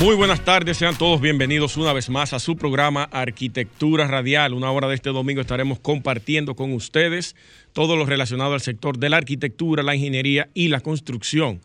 [0.00, 4.52] Muy buenas tardes, sean todos bienvenidos una vez más a su programa Arquitectura Radial.
[4.52, 7.36] Una hora de este domingo estaremos compartiendo con ustedes
[7.72, 11.60] todo lo relacionado al sector de la arquitectura, la ingeniería y la construcción.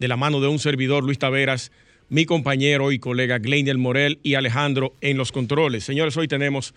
[0.00, 1.70] De la mano de un servidor, Luis Taveras,
[2.08, 5.84] mi compañero y colega Gleinier Morel y Alejandro en los controles.
[5.84, 6.74] Señores, hoy tenemos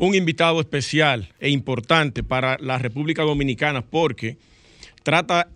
[0.00, 4.38] un invitado especial e importante para la República Dominicana porque
[5.04, 5.48] trata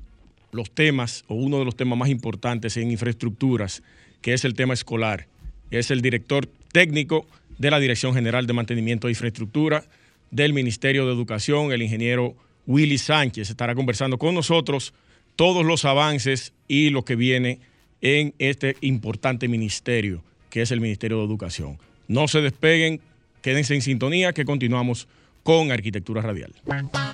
[0.53, 3.83] los temas o uno de los temas más importantes en infraestructuras
[4.27, 5.29] que es el tema escolar.
[5.71, 9.85] Es el director técnico de la Dirección General de Mantenimiento de Infraestructura
[10.33, 12.35] del Ministerio de Educación, el ingeniero
[12.67, 13.51] Willy Sánchez.
[13.51, 14.95] Estará conversando con nosotros
[15.37, 17.61] todos los avances y lo que viene
[18.01, 21.79] en este importante ministerio, que es el Ministerio de Educación.
[22.09, 23.01] No se despeguen,
[23.43, 25.07] quédense en sintonía, que continuamos
[25.47, 26.53] con Arquitectura Radial.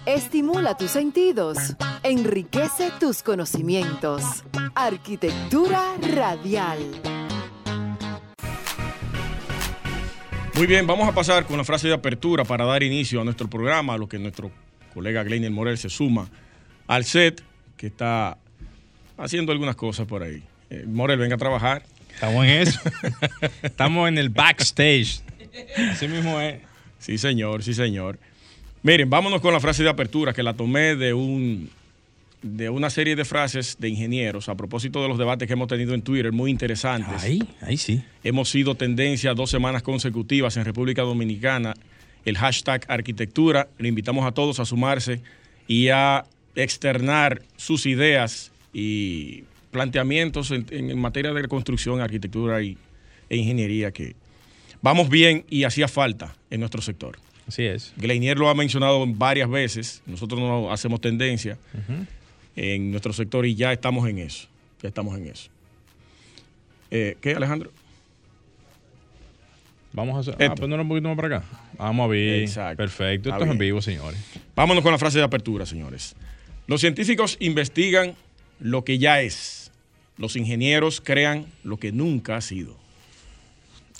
[0.06, 4.22] Estimula tus sentidos, enriquece tus conocimientos.
[4.74, 6.78] Arquitectura Radial.
[10.54, 13.50] Muy bien, vamos a pasar con la frase de apertura para dar inicio a nuestro
[13.50, 14.50] programa, a lo que nuestro
[14.94, 16.30] colega Gleiner Morel se suma
[16.86, 17.42] al set,
[17.76, 18.38] que está
[19.18, 20.42] haciendo algunas cosas por ahí.
[20.70, 21.82] Eh, Morel, venga a trabajar.
[22.14, 22.80] Estamos en eso.
[23.62, 25.20] Estamos en el backstage.
[25.90, 26.71] Así mismo es.
[27.02, 28.18] Sí, señor, sí, señor.
[28.84, 31.68] Miren, vámonos con la frase de apertura que la tomé de un
[32.42, 35.94] de una serie de frases de ingenieros a propósito de los debates que hemos tenido
[35.94, 37.22] en Twitter, muy interesantes.
[37.22, 38.02] Ahí, ahí sí.
[38.24, 41.74] Hemos sido tendencia dos semanas consecutivas en República Dominicana.
[42.24, 43.68] El hashtag arquitectura.
[43.78, 45.20] Le invitamos a todos a sumarse
[45.66, 46.24] y a
[46.54, 52.76] externar sus ideas y planteamientos en, en materia de construcción, arquitectura y,
[53.28, 54.14] e ingeniería que
[54.82, 57.18] vamos bien y hacía falta en nuestro sector.
[57.48, 57.92] Así es.
[57.96, 60.02] Gleinier lo ha mencionado varias veces.
[60.06, 61.58] Nosotros no hacemos tendencia
[62.54, 64.48] en nuestro sector y ya estamos en eso.
[64.82, 65.48] Ya estamos en eso.
[66.90, 67.72] Eh, ¿Qué, Alejandro?
[69.92, 70.42] Vamos a hacer.
[70.42, 71.46] Ah, no un poquito más para acá.
[71.78, 72.42] Vamos a ver.
[72.42, 72.76] Exacto.
[72.76, 73.30] Perfecto.
[73.30, 74.20] Esto es en vivo, señores.
[74.56, 76.14] Vámonos con la frase de apertura, señores.
[76.66, 78.14] Los científicos investigan
[78.60, 79.70] lo que ya es.
[80.16, 82.81] Los ingenieros crean lo que nunca ha sido.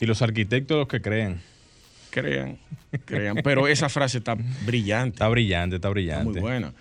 [0.01, 1.41] Y los arquitectos los que creen.
[2.11, 2.59] Crean,
[3.05, 3.37] crean.
[3.43, 4.37] Pero esa frase está
[4.67, 5.15] brillante.
[5.15, 6.25] Está brillante, está Está brillante.
[6.31, 6.73] muy buena.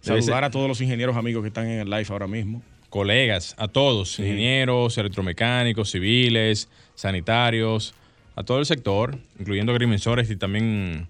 [0.00, 2.62] Saludar a todos los ingenieros amigos que están en el live ahora mismo.
[2.90, 7.94] Colegas, a todos, ingenieros, electromecánicos, civiles, sanitarios,
[8.36, 11.08] a todo el sector, incluyendo agrimensores y también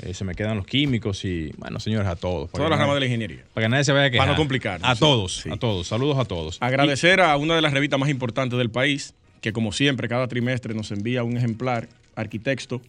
[0.00, 2.50] eh, se me quedan los químicos y, bueno, señores, a todos.
[2.52, 3.44] Todas las ramas de la ingeniería.
[3.52, 4.26] Para que nadie se vaya a quejar.
[4.26, 5.50] Para no complicarnos, A todos, Sí.
[5.52, 5.86] a todos.
[5.86, 6.56] Saludos a todos.
[6.62, 9.12] Agradecer a una de las revistas más importantes del país,
[9.44, 12.80] que como siempre, cada trimestre nos envía un ejemplar, Arquitecto.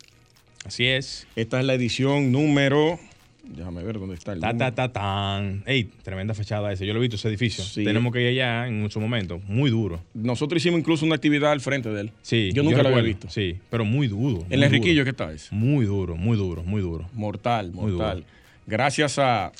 [0.63, 1.27] Así es.
[1.35, 2.97] Esta es la edición número.
[3.43, 4.39] Déjame ver dónde está el.
[4.39, 5.63] Ta, ta, ta, tan.
[5.65, 6.85] Ey, tremenda fachada ese.
[6.85, 7.61] Yo lo he visto ese edificio.
[7.61, 7.83] Sí.
[7.83, 9.41] Tenemos que ir allá en su momento.
[9.49, 10.01] Muy duro.
[10.13, 12.11] Nosotros hicimos incluso una actividad al frente de él.
[12.21, 12.51] Sí.
[12.53, 13.29] Yo nunca lo había visto.
[13.29, 14.45] Sí, pero muy duro.
[14.45, 15.11] Muy el Enriquillo, duro.
[15.11, 15.51] ¿qué tal es?
[15.51, 17.09] Muy duro, muy duro, muy duro.
[17.11, 18.19] Mortal, mortal.
[18.19, 18.27] duro.
[18.65, 19.51] Gracias a,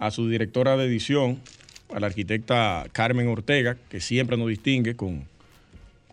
[0.00, 1.38] a su directora de edición,
[1.94, 5.32] a la arquitecta Carmen Ortega, que siempre nos distingue con,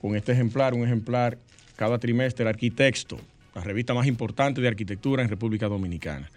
[0.02, 1.38] con este ejemplar, un ejemplar
[1.76, 3.20] cada trimestre, Arquitecto,
[3.54, 6.30] la revista más importante de arquitectura en República Dominicana.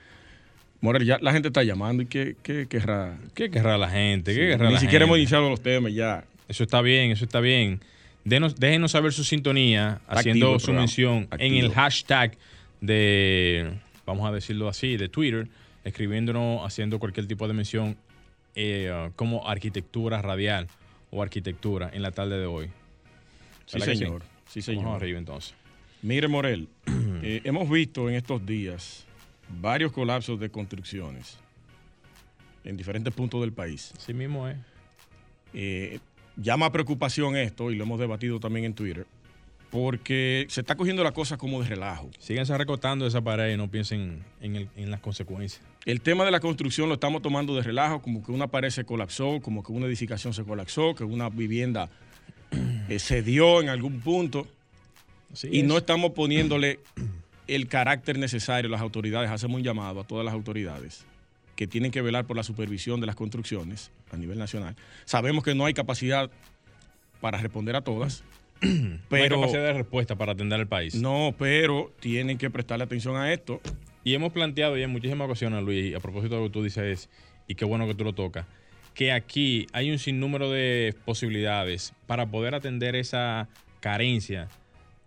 [0.81, 3.17] Morel, ya la gente está llamando y qué, qué querrá.
[3.35, 4.35] ¿Qué querrá la gente?
[4.35, 6.25] ¿Qué Sí, querrá Ni la siquiera hemos iniciado los temas ya.
[6.47, 7.81] Eso está bien, eso está bien.
[8.25, 12.37] Denos, déjenos saber su sintonía haciendo activo su mención en el hashtag
[12.83, 13.71] de,
[14.05, 15.49] vamos a decirlo así, de Twitter,
[15.85, 17.97] escribiéndonos, haciendo cualquier tipo de mención
[18.55, 20.69] eh, como arquitectura radial
[21.11, 22.71] o arquitectura en la tarde de hoy.
[23.67, 24.23] Sí, ¿Verdad que señor.
[24.49, 24.97] Sí, Vamos señor.
[24.97, 25.55] arriba entonces.
[26.03, 26.69] Mire, Morel,
[27.23, 29.05] eh, hemos visto en estos días
[29.61, 31.39] varios colapsos de construcciones
[32.65, 33.93] en diferentes puntos del país.
[33.97, 34.57] Así mismo es.
[35.53, 35.99] Eh,
[36.37, 39.07] llama a preocupación esto, y lo hemos debatido también en Twitter,
[39.71, 42.11] porque se está cogiendo la cosa como de relajo.
[42.19, 45.63] Síganse recortando esa pared y no piensen en, el- en las consecuencias.
[45.85, 48.85] El tema de la construcción lo estamos tomando de relajo, como que una pared se
[48.85, 51.91] colapsó, como que una edificación se colapsó, que una vivienda
[52.89, 54.47] eh, se dio en algún punto.
[55.33, 55.65] Así y es.
[55.67, 56.81] no estamos poniéndole
[57.47, 58.71] el carácter necesario.
[58.71, 61.05] Las autoridades, hacemos un llamado a todas las autoridades
[61.57, 64.77] que tienen que velar por la supervisión de las construcciones a nivel nacional.
[65.05, 66.31] Sabemos que no hay capacidad
[67.21, 68.25] para responder a todas,
[68.61, 70.95] No hay pero capacidad de respuesta para atender al país.
[70.95, 73.61] no, pero tienen que prestarle atención a esto
[74.05, 77.09] Y hemos planteado ya en muchísimas ocasiones, Luis, a propósito de lo que tú dices,
[77.49, 78.47] y qué bueno que tú lo tocas,
[78.95, 83.49] que aquí hay un sinnúmero de posibilidades para poder atender esa
[83.81, 84.49] carencia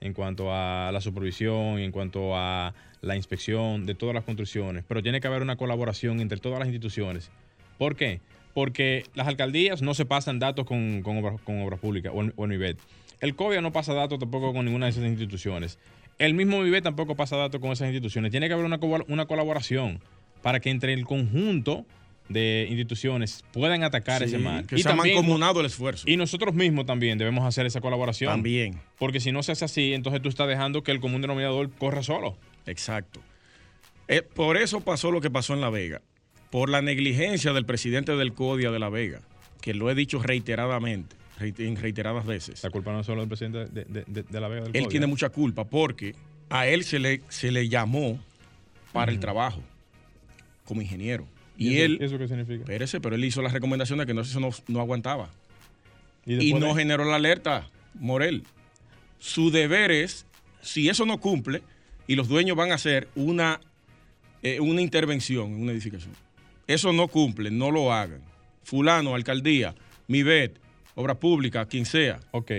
[0.02, 4.84] en cuanto a la supervisión y en cuanto a la inspección de todas las construcciones,
[4.88, 7.32] pero tiene que haber una colaboración entre todas las instituciones.
[7.78, 8.20] ¿Por qué?
[8.54, 12.78] Porque las alcaldías no se pasan datos con, obras públicas o, el MIBET.
[13.22, 15.80] El COBIA no pasa datos tampoco con ninguna de esas instituciones.
[16.20, 18.32] El mismo MIBET tampoco pasa datos con esas instituciones.
[18.32, 20.02] Tiene que haber una colaboración
[20.42, 21.86] para que entre el conjunto
[22.30, 24.66] de instituciones puedan atacar ese mal.
[24.66, 26.10] Que y se ha mancomunado el esfuerzo.
[26.10, 28.32] Y nosotros mismos también debemos hacer esa colaboración.
[28.32, 28.80] También.
[28.98, 32.04] Porque si no se hace así, entonces tú estás dejando que el común denominador corra
[32.04, 32.38] solo.
[32.66, 33.22] Exacto.
[34.08, 36.02] Eh, por eso pasó lo que pasó en La Vega.
[36.50, 39.22] Por la negligencia del presidente del CODIA de La Vega,
[39.62, 42.64] que lo he dicho reiteradamente, en reiteradas veces.
[42.64, 44.66] La culpa no es solo del presidente de, de, La Vega.
[44.66, 46.16] Del él tiene mucha culpa porque
[46.50, 48.20] a él se le, se le llamó
[48.94, 49.62] para el trabajo
[50.64, 51.28] como ingeniero
[51.58, 51.98] y, él.
[52.02, 52.62] ¿Eso qué significa?
[52.62, 55.30] Espérese, pero él hizo la recomendación de que no, eso no, aguantaba.
[56.26, 58.44] Y, no generó la alerta, Morel.
[59.20, 60.26] Su deber es,
[60.62, 61.62] si eso no cumple,
[62.06, 63.60] y los dueños van a hacer una,
[64.44, 66.14] eh, una intervención en una edificación.
[66.68, 68.22] Eso no cumple, no lo hagan.
[68.64, 69.74] Fulano, alcaldía,
[70.08, 70.60] MIBET,
[70.96, 72.20] obra pública, quien sea.
[72.32, 72.52] Ok.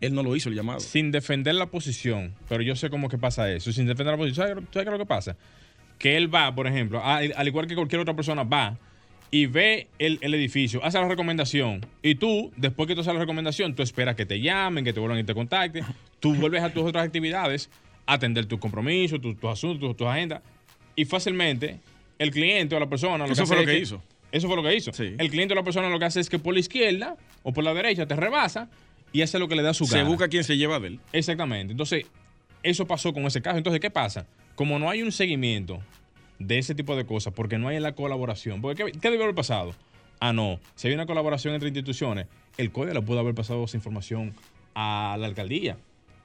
[0.00, 0.80] Él no lo hizo el llamado.
[0.80, 3.72] Sin defender la posición, pero yo sé cómo que pasa eso.
[3.72, 5.36] Sin defender la posición, ¿sabes, qué es lo que pasa?
[5.98, 8.78] Que él va, por ejemplo, al igual que cualquier otra persona, va
[9.30, 13.74] y ve el, edificio, hace la recomendación y tú, después que tú haces la recomendación,
[13.74, 15.84] tú esperas que te llamen, que te vuelvan y te contacten,
[16.20, 17.70] tú vuelves a tus otras actividades,
[18.06, 20.42] atender tus compromisos, tus, asuntos, tus, agendas
[20.94, 21.80] y fácilmente
[22.18, 23.26] el cliente o la persona...
[23.26, 24.02] Lo eso fue lo que, hizo.
[24.32, 24.90] Eso fue lo que hizo.
[24.98, 27.64] El cliente o la persona lo que hace es que por la izquierda o por
[27.64, 28.70] la derecha te rebasa
[29.12, 30.02] y hace lo que le da su gana.
[30.02, 31.00] Se busca quien se lleva de él.
[31.12, 31.72] Exactamente.
[31.72, 32.06] Entonces,
[32.62, 33.58] eso pasó con ese caso.
[33.58, 34.26] Entonces, ¿qué pasa?
[34.56, 35.80] Como no hay un seguimiento
[36.40, 39.74] de ese tipo de cosas, porque no hay la colaboración, porque ¿qué, qué haber pasado?
[40.18, 42.26] Ah, no, si hay una colaboración entre instituciones,
[42.56, 44.34] el CODE le pudo haber pasado esa información
[44.74, 45.76] a la alcaldía.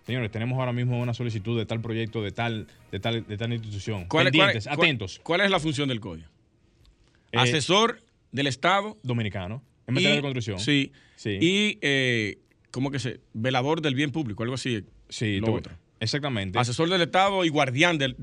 [0.05, 3.53] Señores, tenemos ahora mismo una solicitud de tal proyecto, de tal, de tal, de tal
[3.53, 4.07] institución.
[4.07, 5.19] Pendientes, atentos.
[5.23, 6.23] ¿Cuál es la función del CODE?
[7.31, 8.01] Eh, Asesor
[8.31, 8.97] del Estado.
[9.03, 10.59] Dominicano, en materia de construcción.
[10.59, 10.91] Sí.
[11.15, 11.37] sí.
[11.39, 12.39] Y, eh,
[12.71, 13.19] ¿cómo que se?
[13.33, 14.83] Velador del bien público, algo así.
[15.09, 15.75] Sí, lo otro.
[16.01, 16.59] Exactamente.
[16.59, 18.15] Asesor del Estado y guardián del,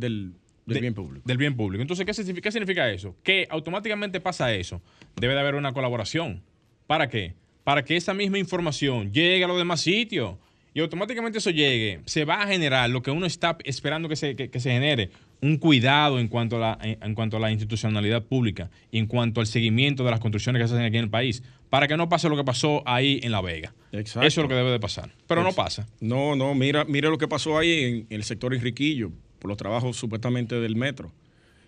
[0.67, 1.27] bien público.
[1.27, 1.81] Del bien público.
[1.81, 3.17] Entonces, ¿qué significa, ¿qué significa eso?
[3.23, 4.83] Que automáticamente pasa eso.
[5.17, 6.43] Debe de haber una colaboración.
[6.87, 7.35] ¿Para qué?
[7.63, 10.37] Para que esa misma información llegue a los demás sitios
[10.75, 14.35] y automáticamente eso llegue, se va a generar lo que uno está esperando que se,
[14.37, 15.11] se genere,
[15.41, 19.41] un cuidado en cuanto, a la, en, cuanto a la institucionalidad pública y en cuanto
[19.41, 22.09] al seguimiento de las construcciones que se hacen aquí en el país, para que no
[22.09, 23.75] pase lo que pasó ahí en La Vega.
[23.93, 24.27] Exacto.
[24.27, 25.87] Eso es lo que debe de pasar, pero no pasa.
[26.01, 29.97] No, no, mira, mira lo que pasó ahí en, el sector Enriquillo, por los trabajos
[29.97, 31.13] supuestamente del metro,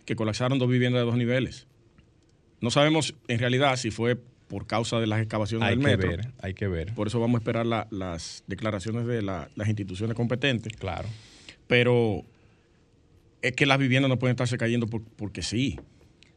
[0.05, 1.67] que colapsaron dos viviendas de dos niveles.
[2.61, 4.19] No sabemos en realidad si fue
[4.49, 6.08] por causa de las excavaciones hay del que metro.
[6.11, 6.93] Ver, hay que ver.
[6.94, 10.72] Por eso vamos a esperar las declaraciones de las instituciones competentes.
[10.76, 11.08] Claro.
[11.69, 12.25] Pero
[13.42, 15.78] es que las viviendas no pueden estarse cayendo porque sí.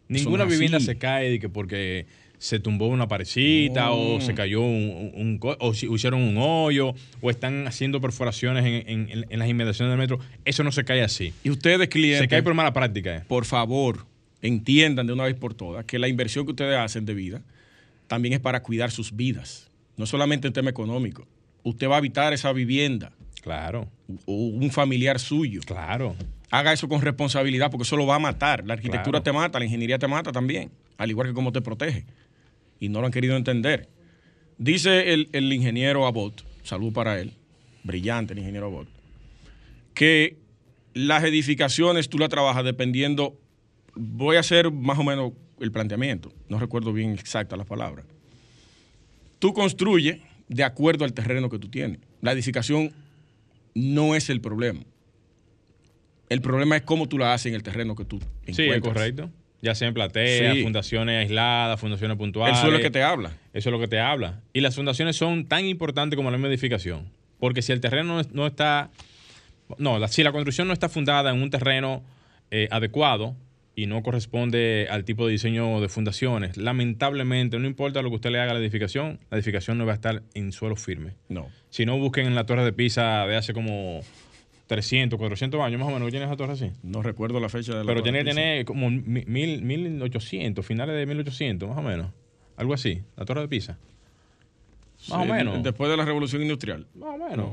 [0.07, 2.05] Ninguna vivienda se cae que porque
[2.37, 8.01] se tumbó una parecita o se cayó un, o hicieron un hoyo o están haciendo
[8.01, 10.19] perforaciones en, las inmediaciones del metro.
[10.43, 11.33] Eso no se cae así.
[11.43, 12.21] Y ustedes, clientes.
[12.21, 13.23] Se cae por mala práctica.
[13.27, 14.05] Por favor,
[14.41, 17.41] entiendan de una vez por todas que la inversión que ustedes hacen de vida
[18.07, 19.71] también es para cuidar sus vidas.
[19.95, 21.25] No solamente en tema económico.
[21.63, 23.13] Usted va a habitar esa vivienda.
[23.41, 23.87] Claro.
[24.25, 25.61] O un familiar suyo.
[25.65, 26.15] Claro.
[26.53, 28.63] Haga eso con responsabilidad porque eso lo va a matar.
[28.63, 30.69] La arquitectura te mata, la ingeniería te mata también.
[30.99, 32.05] Al igual que cómo te protege.
[32.79, 33.89] Y no lo han querido entender.
[34.59, 37.33] Dice el, ingeniero Abbott, salud para él,
[37.83, 38.87] brillante el ingeniero Abbott,
[39.95, 40.37] que
[40.93, 43.35] las edificaciones tú las trabajas dependiendo,
[43.95, 48.03] voy a hacer más o menos el planteamiento, no recuerdo bien exacta la palabra.
[49.39, 50.19] Tú construyes
[50.49, 51.99] de acuerdo al terreno que tú tienes.
[52.21, 52.93] La edificación
[53.73, 54.81] no es el problema.
[56.33, 58.55] El problema es cómo tú la haces en el terreno que tú encuentras.
[58.55, 59.29] Sí, es correcto.
[59.61, 62.57] Ya sea en platea, fundaciones aisladas, fundaciones puntuales.
[62.57, 63.37] Eso es lo que te habla.
[63.53, 64.41] Eso es lo que te habla.
[64.51, 67.11] Y las fundaciones son tan importantes como la misma edificación.
[67.39, 68.89] Porque si el terreno no, está...
[69.77, 72.03] No, si la construcción no está fundada en un terreno
[72.51, 73.35] eh, adecuado,
[73.75, 78.31] y no corresponde al tipo de diseño de fundaciones, lamentablemente, no importa lo que usted
[78.31, 81.13] le haga a la edificación, la edificación no va a estar en suelo firme.
[81.29, 81.47] No.
[81.69, 84.01] Si no, busquen en la torre de Pisa de hace como
[84.73, 86.09] 300, 400 años más o menos.
[86.09, 86.71] ¿Tiene esa torre así?
[86.81, 91.69] No recuerdo la fecha de la Pero tiene que tener como 1800, finales de 1800,
[91.69, 92.11] más o menos.
[92.57, 93.77] Algo así, la torre de Pisa.
[95.09, 95.61] Más o menos.
[95.61, 96.87] Después de la revolución industrial.
[96.95, 97.49] Más o menos.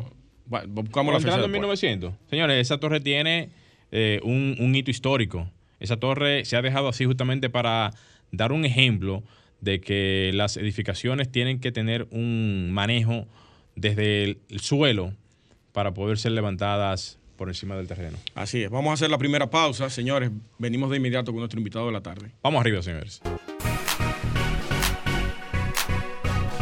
[0.47, 1.45] Bueno, buscamos la fecha.
[1.45, 2.15] en 1900.
[2.31, 3.51] Señores, esa torre tiene
[3.93, 7.93] eh, un hito histórico Esa torre se ha dejado así justamente para
[8.33, 9.23] dar un ejemplo
[9.61, 13.27] de que las edificaciones tienen que tener un manejo
[13.77, 15.13] desde el suelo
[15.73, 18.19] para poder ser levantadas por encima del terreno.
[18.35, 18.71] Así es.
[18.71, 20.31] Vamos a hacer la primera pausa, señores.
[20.59, 22.33] Venimos de inmediato con nuestro invitado de la tarde.
[22.43, 23.23] Vamos arriba, señores.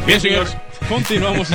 [0.09, 0.57] Bien, señores.
[0.87, 1.49] Continuamos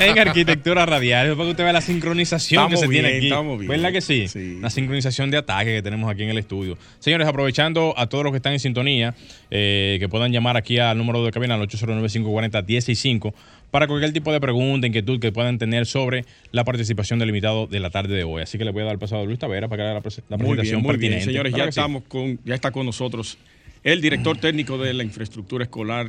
[0.00, 1.28] en arquitectura radial.
[1.36, 3.26] Para que usted vea la sincronización que se tiene aquí.
[3.28, 3.70] Estamos bien.
[3.70, 4.26] ¿Verdad que sí?
[4.26, 4.58] Sí.
[4.60, 6.76] La sincronización de ataque que tenemos aquí en el estudio.
[6.98, 9.14] Señores, aprovechando a todos los que están en sintonía,
[9.52, 13.32] eh, que puedan llamar aquí al número de cabina al 809-540-165
[13.70, 17.78] para cualquier tipo de pregunta, inquietud que puedan tener sobre la participación del invitado de
[17.78, 18.42] la tarde de hoy.
[18.42, 20.02] Así que le voy a dar el pasado a Luis Tavera para que haga la,
[20.02, 21.12] prese- la Muy bien, presentación muy bien.
[21.12, 21.24] pertinente.
[21.26, 23.38] Señores, ya estamos con, ya está con nosotros
[23.84, 26.08] el director técnico de la infraestructura escolar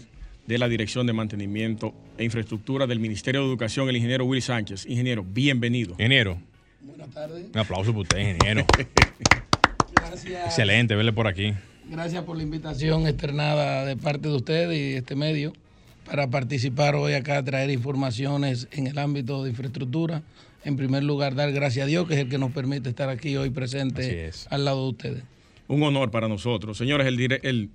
[0.51, 4.85] de la Dirección de Mantenimiento e Infraestructura del Ministerio de Educación, el ingeniero Willy Sánchez.
[4.85, 5.91] Ingeniero, bienvenido.
[5.93, 6.39] Ingeniero,
[6.81, 7.45] Buenas tardes.
[7.53, 8.65] un aplauso para usted, ingeniero.
[9.95, 10.45] Gracias.
[10.47, 11.53] Excelente verle por aquí.
[11.89, 15.53] Gracias por la invitación externada de parte de ustedes y este medio
[16.05, 20.21] para participar hoy acá, traer informaciones en el ámbito de infraestructura.
[20.65, 23.37] En primer lugar, dar gracias a Dios, que es el que nos permite estar aquí
[23.37, 24.47] hoy presente es.
[24.49, 25.23] al lado de ustedes.
[25.69, 26.77] Un honor para nosotros.
[26.77, 27.69] Señores, el, dire- el,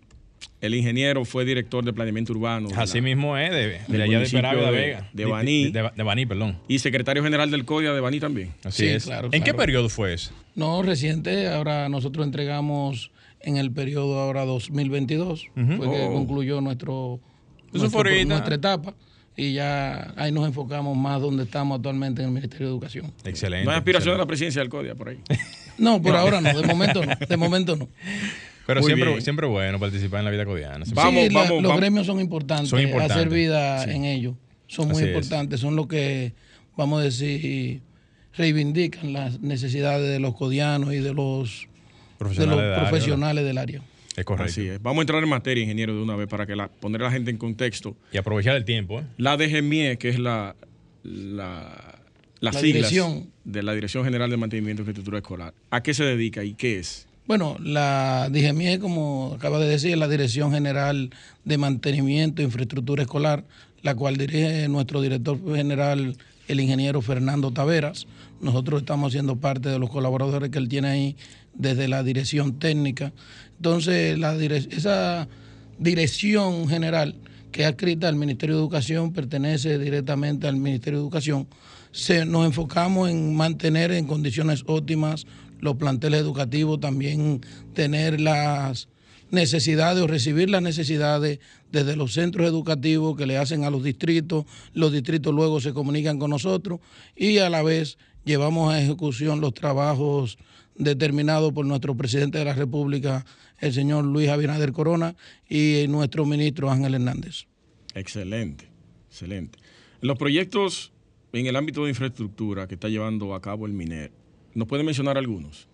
[0.60, 2.68] el ingeniero fue director de planeamiento urbano.
[2.68, 5.08] de la- Así mismo es, de, de del allá de Peravia de, de- Vega.
[5.12, 5.70] de Baní.
[5.70, 6.58] De, de- de Baní, perdón.
[6.68, 8.54] Y secretario general del CODIA de Baní también.
[8.64, 9.04] Así Sí, es.
[9.04, 10.32] claro, ¿En qué periodo fue eso?
[10.54, 16.12] No, reciente, ahora nosotros entregamos en el periodo ahora 2022, fue que Oh.
[16.12, 17.20] concluyó nuestro,
[17.72, 18.94] Eso nuestro- nuestra etapa
[19.36, 23.12] y ya ahí nos enfocamos más donde estamos actualmente en el Ministerio de Educación.
[23.24, 23.66] Excelente.
[23.66, 25.18] No hay aspiración de la presidencia del CODIA por ahí.
[25.78, 27.86] No, por ahora no, de momento no, de momento no.
[28.66, 29.22] Pero Muy siempre, bien.
[29.22, 30.84] siempre bueno participar en la vida cotidiana.
[30.92, 31.76] Vamos, sí, la- vamos, los vamos.
[31.80, 34.34] gremios son importantes, Son importantes, hacer vida en ellos,
[34.66, 35.08] son muy Así es.
[35.10, 36.32] importantes, son los que,
[36.76, 37.80] vamos a decir,
[38.36, 41.68] reivindican las necesidades de los codianos y de los, de
[42.18, 43.78] Profesionales los del área, profesionales del área.
[43.80, 43.90] ¿verdad?
[44.16, 44.50] Es correcto.
[44.50, 44.82] Así es.
[44.82, 47.10] Vamos a entrar en materia, ingeniero, de una vez para que la, poner a la
[47.12, 47.96] gente en contexto.
[48.12, 49.00] Y aprovechar el tiempo.
[49.00, 49.04] ¿eh?
[49.18, 50.56] La DGMIE, que es la,
[51.02, 51.98] la,
[52.40, 53.30] las La siglas dirección.
[53.44, 56.78] de la Dirección General de Mantenimiento e Infraestructura Escolar, ¿a qué se dedica y qué
[56.78, 57.05] es?
[57.26, 61.10] Bueno, la DGMIE, como acaba de decir, es la Dirección General
[61.44, 63.44] de Mantenimiento e Infraestructura Escolar,
[63.82, 66.16] la cual dirige nuestro director general,
[66.46, 68.06] el ingeniero Fernando Taveras.
[68.40, 71.16] Nosotros estamos siendo parte de los colaboradores que él tiene ahí
[71.52, 73.12] desde la dirección técnica.
[73.56, 75.26] Entonces, la esa
[75.80, 77.16] dirección general
[77.50, 81.48] que es adscrita al Ministerio de Educación pertenece directamente al Ministerio de Educación.
[81.90, 85.26] Se, nos enfocamos en mantener en condiciones óptimas
[85.60, 87.40] los planteles educativos, también
[87.74, 88.88] tener las
[89.30, 91.40] necesidades o recibir las necesidades
[91.72, 96.18] desde los centros educativos que le hacen a los distritos, los distritos luego se comunican
[96.18, 96.80] con nosotros
[97.16, 100.38] y a la vez llevamos a ejecución los trabajos
[100.76, 103.24] determinados por nuestro presidente de la República,
[103.58, 105.16] el señor Luis Abinader Corona,
[105.48, 107.46] y nuestro ministro Ángel Hernández.
[107.94, 108.68] Excelente,
[109.08, 109.58] excelente.
[110.02, 110.92] Los proyectos
[111.32, 114.12] en el ámbito de infraestructura que está llevando a cabo el MINER,
[114.56, 115.68] ¿nos puede mencionar algunos?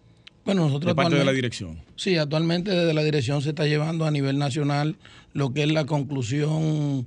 [0.44, 1.78] Bueno, nosotros De parte de la dirección.
[1.96, 4.96] Sí, actualmente desde la dirección se está llevando a nivel nacional
[5.34, 7.06] lo que es la conclusión,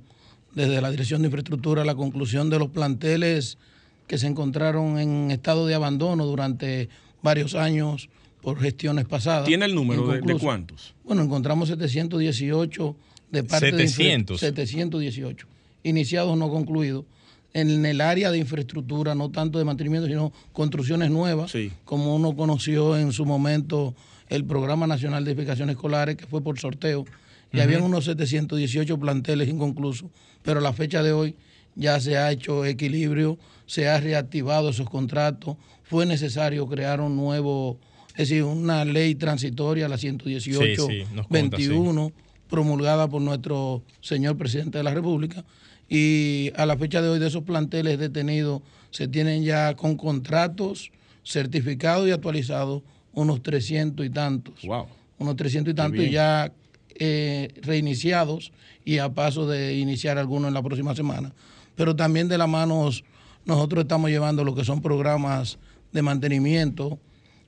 [0.54, 3.58] desde la dirección de infraestructura, la conclusión de los planteles
[4.06, 6.88] que se encontraron en estado de abandono durante
[7.22, 8.08] varios años
[8.40, 9.44] por gestiones pasadas.
[9.46, 10.94] ¿Tiene el número de, cuántos?
[11.04, 12.96] Bueno, encontramos 718
[13.32, 14.40] de parte 700.
[14.40, 15.46] de infra- 718
[15.82, 17.04] iniciados no concluidos
[17.60, 21.72] en el área de infraestructura, no tanto de mantenimiento, sino construcciones nuevas, Sí.
[21.86, 23.94] como uno conoció en su momento
[24.28, 27.04] el Programa Nacional de Edificaciones Escolares, que fue por sorteo,
[27.52, 30.10] y habían unos 718 planteles inconclusos,
[30.42, 31.36] pero a la fecha de hoy
[31.76, 37.78] ya se ha hecho equilibrio, se ha reactivado esos contratos, fue necesario crear un nuevo,
[38.10, 41.68] es decir, una ley transitoria, la 118 Sí, sí, nos conta, sí.
[41.68, 42.12] 21,
[42.50, 45.44] promulgada por nuestro señor presidente de la República.
[45.88, 50.90] Y a la fecha de hoy de esos planteles detenidos se tienen ya con contratos
[51.24, 54.54] certificados y actualizados unos 300 y tantos.
[54.64, 54.86] Wow.
[55.18, 56.52] Unos 300 y tantos ya
[56.98, 58.52] eh, reiniciados
[58.84, 61.32] y a paso de iniciar algunos en la próxima semana.
[61.74, 62.88] Pero también de la mano
[63.44, 65.58] nosotros estamos llevando lo que son programas
[65.92, 66.98] de mantenimiento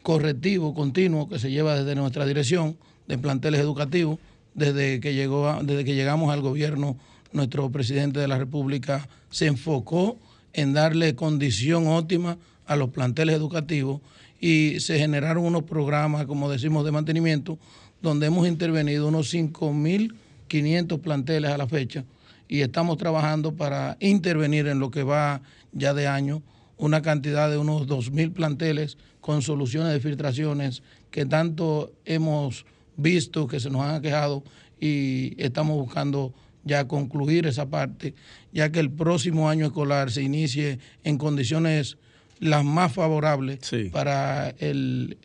[0.03, 2.77] correctivo continuo que se lleva desde nuestra dirección
[3.09, 4.19] de planteles educativos
[4.55, 6.97] desde que llegó a- desde que llegamos al gobierno
[7.33, 10.19] nuestro presidente de la República se enfocó
[10.53, 14.01] en darle condición óptima a los planteles educativos
[14.41, 17.59] y se generaron unos programas como decimos de mantenimiento
[18.03, 22.05] donde hemos intervenido unos 5.500 planteles a la fecha
[22.49, 25.43] y estamos trabajando para intervenir en lo que va
[25.73, 26.43] ya de año
[26.77, 32.65] una cantidad de unos 2.000 planteles con soluciones de filtraciones que tanto hemos
[32.97, 34.43] visto, que se nos han quejado
[34.81, 36.33] y estamos buscando
[36.69, 38.15] ya concluir esa parte,
[38.53, 41.99] ya que el próximo año escolar se inicie en condiciones
[42.39, 43.59] las más favorables
[43.91, 45.17] para el,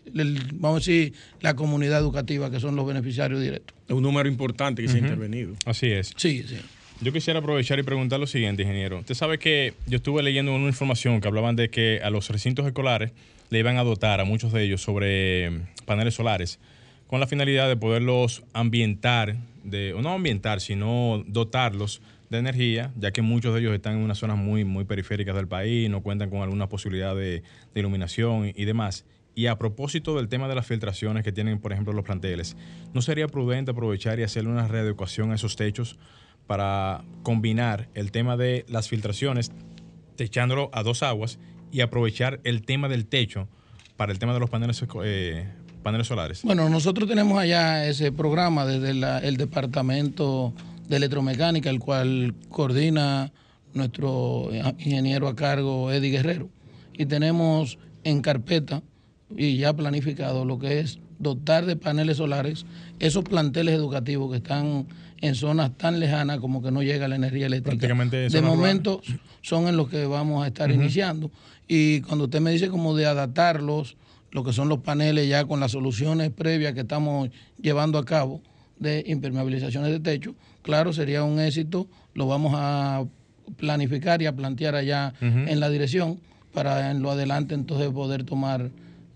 [0.53, 3.75] vamos a decir, la comunidad educativa, que son los beneficiarios directos.
[3.87, 5.53] Es un número importante que se ha intervenido.
[5.65, 6.13] Así es.
[6.17, 6.57] Sí, sí.
[7.01, 8.99] Yo quisiera aprovechar y preguntar lo siguiente, ingeniero.
[8.99, 12.65] Usted sabe que yo estuve leyendo una información que hablaban de que a los recintos
[12.65, 13.11] escolares
[13.49, 15.51] le iban a dotar a muchos de ellos sobre
[15.85, 16.59] paneles solares
[17.13, 23.21] con la finalidad de poderlos ambientar, de, no ambientar, sino dotarlos de energía, ya que
[23.21, 26.41] muchos de ellos están en unas zonas muy, muy periféricas del país, no cuentan con
[26.41, 27.43] alguna posibilidad de,
[27.75, 29.05] iluminación y, demás.
[29.35, 32.55] Y a propósito del tema de las filtraciones que tienen, por ejemplo, los planteles,
[32.93, 35.97] ¿no sería prudente aprovechar y hacerle una readecuación a esos techos
[36.47, 39.51] para combinar el tema de las filtraciones,
[40.15, 41.39] techándolo a dos aguas,
[41.71, 43.47] y aprovechar el tema del techo
[43.97, 45.47] para el tema de los paneles, eh,
[45.83, 46.41] paneles solares?
[46.43, 48.91] Bueno, nosotros tenemos allá ese programa desde
[49.27, 50.53] el departamento
[50.87, 53.31] de electromecánica, el cual coordina
[53.73, 54.49] nuestro
[54.79, 56.49] ingeniero a cargo Eddie Guerrero.
[56.93, 58.81] Y tenemos en carpeta
[59.35, 62.65] y ya planificado lo que es dotar de paneles solares
[62.99, 64.85] esos planteles educativos que están
[65.21, 67.87] en zonas tan lejanas como que no llega la energía eléctrica.
[67.87, 69.01] de momento
[69.41, 71.31] son en los que vamos a estar iniciando.
[71.67, 73.95] Y cuando usted me dice como de adaptarlos,
[74.33, 77.29] lo que son los paneles ya con las soluciones previas que estamos
[77.61, 78.41] llevando a cabo
[78.77, 83.05] de impermeabilizaciones de techo, claro, sería un éxito, lo vamos a
[83.57, 86.19] planificar y a plantear allá en la dirección
[86.51, 88.71] para en lo adelante entonces poder tomar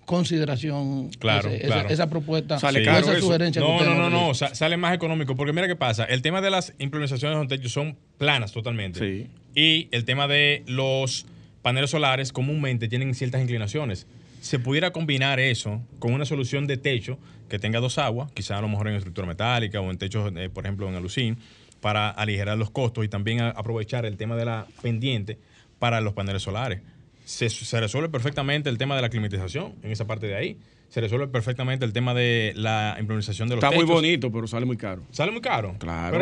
[0.06, 3.62] consideración claro, Esa, propuesta, sale esa sugerencia.
[3.62, 6.74] No, no, no, no, sale más económico, porque mira qué pasa, el tema de las
[6.78, 9.00] implementaciones de un techo son planas totalmente.
[9.00, 9.28] Sí.
[9.54, 11.26] Y el tema de los
[11.62, 14.08] paneles solares comúnmente tienen ciertas inclinaciones.
[14.48, 18.62] Se pudiera combinar eso con una solución de techo que tenga dos aguas, quizás a
[18.62, 21.38] lo mejor en estructura metálica o en techos, eh, por ejemplo, en alucín,
[21.82, 25.38] para aligerar los costos y también aprovechar el tema de la pendiente
[25.80, 26.80] para los paneles solares.
[27.26, 30.58] Se, se, resuelve perfectamente el tema de la climatización en esa parte de ahí
[30.90, 34.66] se resuelve perfectamente el tema de la implementación de los Está muy bonito, pero sale
[34.66, 35.04] muy caro.
[35.12, 35.76] ¿Sale muy caro?
[35.80, 36.18] Claro.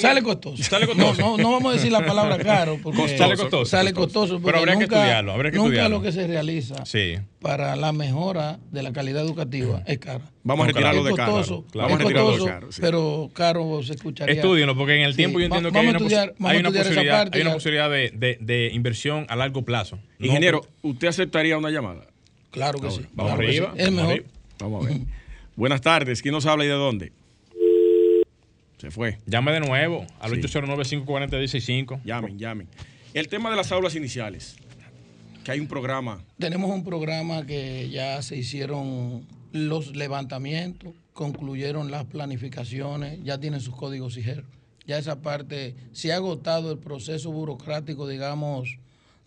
[0.00, 0.62] sale costoso.
[0.62, 1.20] Sale costoso.
[1.20, 2.78] No, no, vamos a decir la palabra caro.
[2.82, 3.64] Porque sale costoso.
[3.64, 4.40] Sale costoso.
[4.44, 5.32] pero habría que estudiarlo.
[5.32, 6.84] Habría que nunca lo que se realiza
[7.40, 10.24] para la mejora de la calidad educativa es caro.
[10.42, 11.64] Vamos a retirarlo de caro.
[11.74, 12.68] Vamos a retirarlo de caro.
[12.80, 14.34] Pero caro se escucharía.
[14.34, 15.98] Estudienlo, porque en el tiempo yo entiendo que hay una,
[16.48, 19.98] hay una posibilidad, hay una posibilidad de, de, de, inversión a largo plazo.
[20.18, 22.06] Ingeniero, ¿usted aceptaría una llamada?
[22.50, 23.06] Claro que sí.
[23.12, 23.74] Vamos arriba.
[23.76, 24.24] Es mejor.
[24.58, 25.00] Vamos a ver.
[25.56, 26.22] Buenas tardes.
[26.22, 27.12] ¿Quién nos habla y de dónde?
[28.78, 29.18] Se fue.
[29.26, 32.00] Llame de nuevo al 809-540-165.
[32.04, 32.68] Llamen, llamen.
[33.12, 34.56] El tema de las aulas iniciales.
[35.44, 36.22] Que hay un programa.
[36.38, 43.74] Tenemos un programa que ya se hicieron los levantamientos, concluyeron las planificaciones, ya tienen sus
[43.74, 44.44] códigos IGER.
[44.86, 48.78] Ya esa parte, se ha agotado el proceso burocrático, digamos,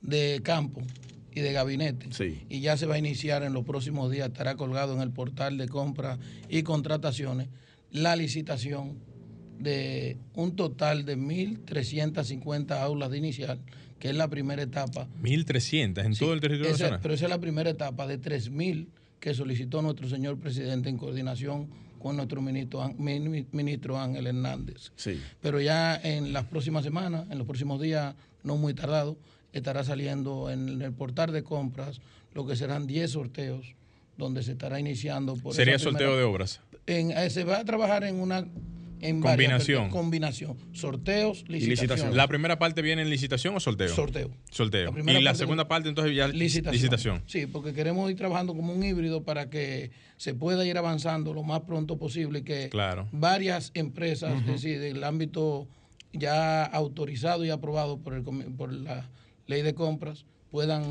[0.02, 0.82] de campo
[1.34, 2.10] y de gabinete.
[2.50, 5.58] Y ya se va a iniciar en los próximos días, estará colgado en el portal
[5.58, 7.50] de compra y contrataciones
[7.92, 9.00] la licitación
[9.60, 13.60] de un total de 1.350 aulas de inicial,
[14.00, 15.08] que es la primera etapa.
[15.22, 17.00] 1.300 en todo el territorio nacional.
[17.02, 18.88] Pero esa es la primera etapa de 3.000
[19.20, 24.92] que solicitó nuestro señor presidente en coordinación con nuestro ministro, ministro Ángel Hernández.
[24.96, 25.22] Sí.
[25.40, 29.18] Pero ya en las próximas semanas, en los próximos días, no muy tardado,
[29.54, 32.02] estará saliendo en el portal de compras
[32.34, 33.76] lo que serán 10 sorteos
[34.18, 36.62] donde se estará iniciando por sería sorteo de obras.
[36.88, 38.46] En, eh, se va a trabajar en una
[39.02, 39.90] en combinación.
[39.90, 40.58] combinación.
[40.74, 42.16] Sorteos licitación.
[42.16, 44.30] la primera parte viene en licitación o sorteo sorteo.
[44.52, 44.94] Sorteo.
[44.96, 46.74] Y la segunda parte entonces ya licitación.
[46.74, 47.24] licitación.
[47.26, 51.42] Sí porque queremos ir trabajando como un híbrido para que se pueda ir avanzando lo
[51.42, 52.70] más pronto posible y que
[53.12, 55.68] varias empresas es decir del ámbito
[56.14, 59.10] ya autorizado y aprobado por el por la
[59.52, 60.84] ley de compras puedan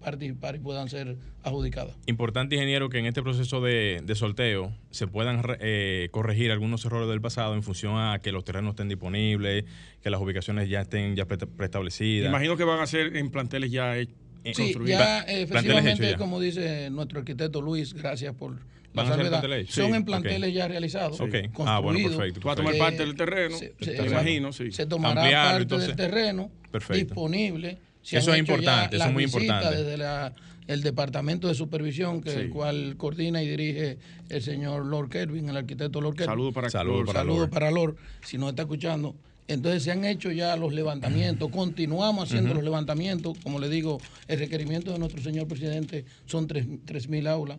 [0.00, 1.96] participar y puedan ser adjudicadas.
[2.06, 7.22] Importante, ingeniero, que en este proceso de, sorteo se puedan eh, corregir algunos errores del
[7.22, 9.64] pasado en función a que los terrenos estén disponibles,
[10.02, 12.28] que las ubicaciones ya estén ya preestablecidas.
[12.28, 14.14] Imagino que van a ser en planteles ya hechos.
[14.54, 18.54] Sí, ya efectivamente, como dice nuestro arquitecto Luis, gracias por
[18.92, 21.50] la salvedad, son en planteles ya realizados, okay.
[21.66, 22.46] Ah, bueno, perfecto.
[22.46, 23.74] Va a tomar parte del terreno, se,
[24.06, 24.70] imagino, sí.
[24.70, 26.50] Se tomará parte del terreno
[26.92, 27.78] disponible
[28.10, 29.82] eso es importante, eso es muy importante.
[29.82, 30.32] Desde
[30.66, 35.56] el Departamento de Supervisión, que el cual coordina y dirige el señor Lord Kelvin, el
[35.56, 36.30] arquitecto Lord Kelvin.
[36.30, 37.12] Saludos para, Salud Lord.
[37.12, 39.14] Saludos para Lord, si nos está escuchando.
[39.48, 44.40] Entonces se han hecho ya los levantamientos, continuamos haciendo los levantamientos, como le digo, el
[44.40, 47.58] requerimiento de nuestro señor presidente son 3.000 aulas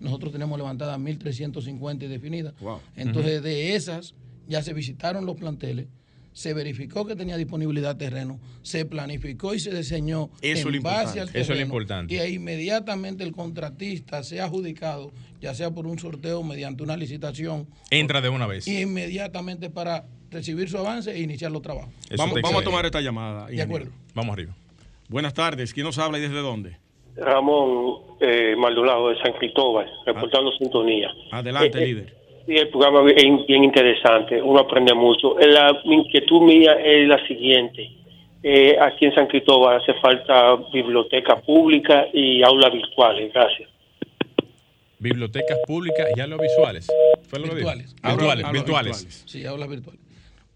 [0.00, 2.54] nosotros tenemos levantadas 1.350 y definidas.
[2.60, 2.80] Wow.
[2.96, 4.14] Entonces, de esas
[4.48, 5.86] ya se visitaron los planteles,
[6.36, 10.70] se verificó que tenía disponibilidad de terreno, se planificó y se diseñó Eso es lo
[10.76, 11.20] en base importante.
[11.20, 12.14] al Eso es lo terreno, importante.
[12.14, 18.20] Y inmediatamente el contratista sea adjudicado, ya sea por un sorteo mediante una licitación, Entra
[18.20, 18.68] de una vez.
[18.68, 21.88] y inmediatamente para recibir su avance e iniciar los trabajos.
[22.10, 23.46] Eso Vamos, vamos a tomar esta llamada.
[23.46, 23.90] De acuerdo.
[24.14, 24.54] Vamos arriba.
[25.08, 25.72] Buenas tardes.
[25.72, 26.76] ¿Quién nos habla y desde dónde?
[27.16, 31.08] Ramón eh, Maldonado de San Cristóbal, reportando sintonía.
[31.32, 32.16] Adelante, Eh, eh, líder.
[32.46, 35.38] Sí, el programa es bien, interesante, uno aprende mucho.
[35.40, 37.90] Eh, La, mi inquietud mía es la siguiente.
[38.42, 43.32] Eh, aquí en San Cristóbal hace falta biblioteca pública y aulas virtuales.
[43.32, 43.68] Gracias.
[44.98, 46.86] Bibliotecas públicas y audiovisuales.
[47.22, 47.68] ¿Fue lo que dijo?
[47.68, 47.94] Virtuales.
[48.02, 49.24] Virtuales, virtuales.
[49.26, 50.00] Sí, aulas virtuales.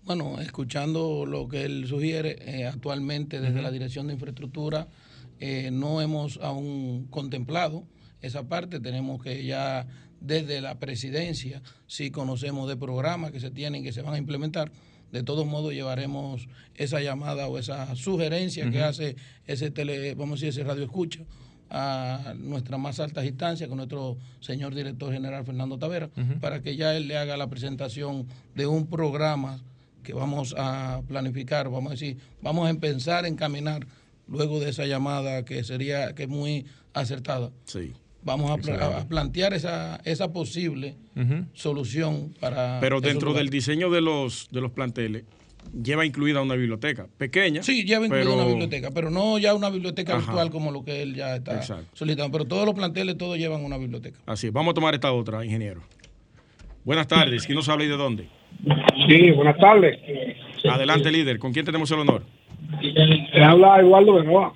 [0.04, 4.88] Bueno, escuchando lo que él sugiere, eh, actualmente desde la Dirección de Infraestructura
[5.40, 7.84] eh, no hemos aún contemplado
[8.22, 8.80] esa parte.
[8.80, 9.86] Tenemos que ya
[10.20, 14.70] desde la presidencia sí conocemos de programas que se tienen, que se van a implementar.
[15.12, 20.46] De todos modos, llevaremos esa llamada o esa sugerencia que hace ese tele, vamos a
[20.46, 21.20] decir, ese radio escucha
[21.68, 26.96] a nuestras más altas instancias con nuestro señor director general Fernando Tavera para que ya
[26.96, 29.60] él le haga la presentación de un programa
[30.02, 33.86] que vamos a planificar, vamos a decir, vamos a empezar a encaminar
[34.26, 37.50] luego de esa llamada que sería que es muy acertada.
[37.64, 37.92] Sí.
[38.22, 40.96] Vamos a, pla- a plantear esa, esa posible
[41.54, 42.78] solución para...
[42.80, 45.24] Pero dentro del diseño de los, de los planteles,
[45.82, 47.62] lleva incluida una biblioteca pequeña.
[47.62, 50.20] Sí, lleva incluida pero- una biblioteca, pero no ya una biblioteca Ajá.
[50.22, 51.86] virtual como lo que él ya está Exacto.
[51.94, 52.30] solicitando.
[52.32, 54.18] Pero todos los planteles, todos llevan una biblioteca.
[54.26, 54.52] Así es.
[54.52, 55.80] Vamos a tomar esta otra, ingeniero.
[56.84, 57.44] Buenas tardes.
[57.46, 58.28] ¿Quién nos habla y de dónde?
[59.08, 59.98] Sí, buenas tardes.
[60.70, 61.38] Adelante, líder.
[61.38, 62.24] ¿Con quién tenemos el honor?
[63.32, 64.52] Te habla Eduardo Benoa.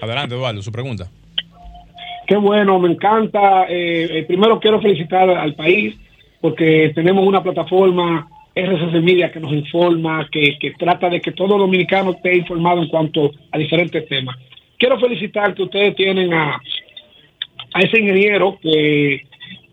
[0.00, 1.10] Adelante, Eduardo, su pregunta.
[2.30, 3.64] Qué bueno, me encanta.
[3.68, 5.96] Eh, eh, primero quiero felicitar al país
[6.40, 12.12] porque tenemos una plataforma RCC Media que nos informa, que, trata de que todo dominicano
[12.12, 14.36] esté informado en cuanto a diferentes temas.
[14.78, 16.60] Quiero felicitar que ustedes tienen a,
[17.74, 19.22] a ese ingeniero que,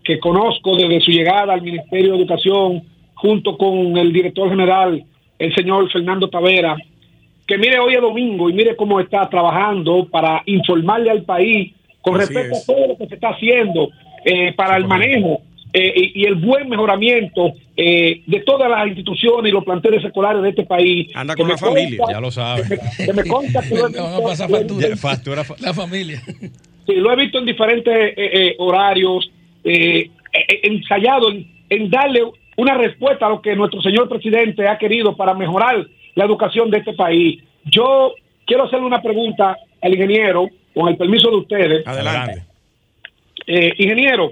[0.02, 2.82] que conozco desde su llegada al Ministerio de Educación
[3.14, 5.04] junto con el director general,
[5.38, 6.76] el señor Fernando Tavera,
[7.46, 12.14] que mire hoy es domingo y mire cómo está trabajando para informarle al país con
[12.20, 12.62] Así respecto es.
[12.62, 13.90] a todo lo que se está haciendo
[14.24, 15.40] eh, para el manejo
[15.72, 20.42] eh, y, y el buen mejoramiento eh, de todas las instituciones y los planteles escolares
[20.42, 21.10] de este país.
[21.14, 21.98] Anda con la familia.
[21.98, 22.62] consta- Ya lo sabe.
[23.04, 24.96] Que me consta que lo he Me van a visto- pasar lo he factura.
[24.96, 25.44] Factura.
[25.44, 26.22] fa- La familia.
[26.86, 29.30] Sí, lo he visto en diferentes eh, eh, horarios,
[29.62, 32.22] eh, eh, ensayado en, en darle
[32.56, 36.78] una respuesta a lo que nuestro señor presidente ha querido para mejorar la educación de
[36.78, 37.42] este país.
[37.66, 38.14] Yo
[38.46, 41.86] quiero hacerle una pregunta al ingeniero, con el permiso de ustedes.
[41.86, 42.44] Adelante.
[43.46, 44.30] Eh, ingeniero,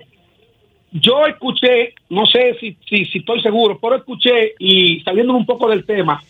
[0.92, 5.68] yo escuché, no sé si, si, si estoy seguro, pero escuché y saliendo un poco
[5.68, 6.22] del tema,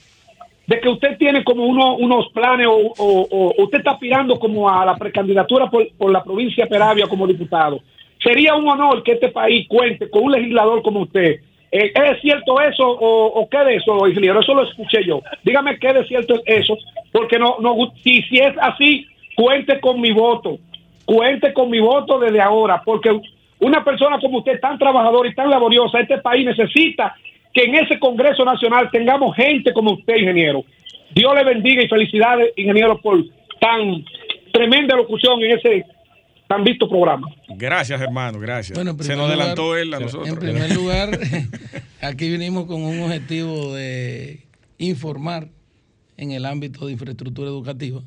[0.66, 4.68] de que usted tiene como uno, unos planes o, o- o usted está aspirando como
[4.68, 7.80] a la precandidatura por, por la provincia de Peravia como diputado.
[8.22, 11.36] Sería un honor que este país cuente con un legislador como usted.
[11.70, 14.40] Eh, ¿Es cierto eso o, o qué de eso, ingeniero?
[14.40, 15.22] Eso lo escuché yo.
[15.44, 16.76] Dígame qué de cierto es eso,
[17.12, 20.58] porque no, no si, si es así, cuente con mi voto.
[21.04, 23.10] Cuente con mi voto desde ahora, porque
[23.60, 27.14] una persona como usted, tan trabajadora y tan laboriosa, este país necesita
[27.54, 30.64] que en ese Congreso Nacional tengamos gente como usted, ingeniero.
[31.14, 33.22] Dios le bendiga y felicidades, ingeniero, por
[33.60, 34.04] tan
[34.52, 35.84] tremenda locución en ese
[36.48, 37.28] tan visto programa.
[37.48, 38.38] Gracias, hermano.
[38.40, 38.76] Gracias.
[38.76, 40.28] Bueno, en Se nos adelantó lugar- él a nosotros.
[40.28, 41.18] En primer lugar,
[42.02, 44.40] aquí vinimos con un objetivo de
[44.78, 45.48] informar
[46.16, 48.00] en el ámbito de infraestructura educativa,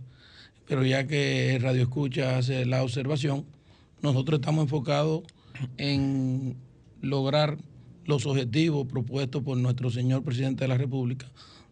[0.69, 3.43] pero ya que Radio Escucha hace la observación,
[4.03, 5.23] nosotros estamos enfocados
[5.77, 6.57] en
[7.01, 7.57] lograr
[8.05, 11.25] los objetivos propuestos por nuestro señor presidente de la República,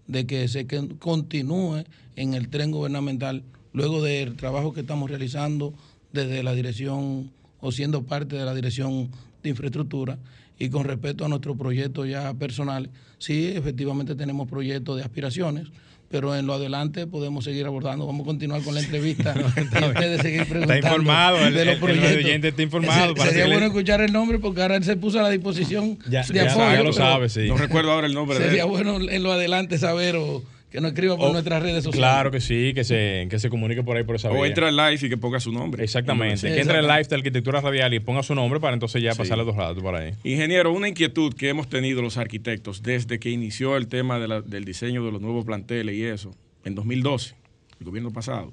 [0.08, 0.66] de que se
[0.98, 1.84] continúe
[2.16, 5.76] en el tren gubernamental luego del trabajo que estamos realizando
[6.12, 9.12] desde la dirección o siendo parte de la dirección
[9.44, 10.18] de infraestructura.
[10.58, 15.68] Y con respecto a nuestros proyectos ya personales, sí, efectivamente tenemos proyectos de aspiraciones,
[16.10, 18.06] pero en lo adelante podemos seguir abordando.
[18.06, 19.34] Vamos a continuar con la entrevista
[19.82, 22.10] y ustedes seguir preguntando informado, el- de los el- el proyectos.
[22.12, 24.84] radio oyente está informado Se- para Sería le- bueno escuchar el nombre porque ahora él
[24.84, 26.72] se puso a la disposición Ya, de ya, apoyo.
[26.74, 27.48] ya lo sabe, sí.
[27.48, 28.70] No recuerdo ahora el nombre de Sería él.
[28.70, 31.98] bueno en lo adelante saber o que nos escriba por O- nuestras redes sociales.
[32.10, 34.48] Claro que sí, que se, que se comunique por ahí por esa O vía.
[34.48, 35.84] entra al live y que ponga su nombre.
[35.84, 36.36] Exactamente.
[36.38, 36.94] Sí, que entre el exactamente.
[37.04, 39.18] live de arquitectura radial y ponga su nombre para entonces ya Sí.
[39.18, 40.14] pasarle dos ratos por ahí.
[40.26, 44.42] Ingeniero, una inquietud que hemos tenido los arquitectos desde que inició el tema de la-
[44.42, 47.36] del diseño de los nuevos planteles y eso, en 2012,
[47.80, 48.52] el gobierno pasado,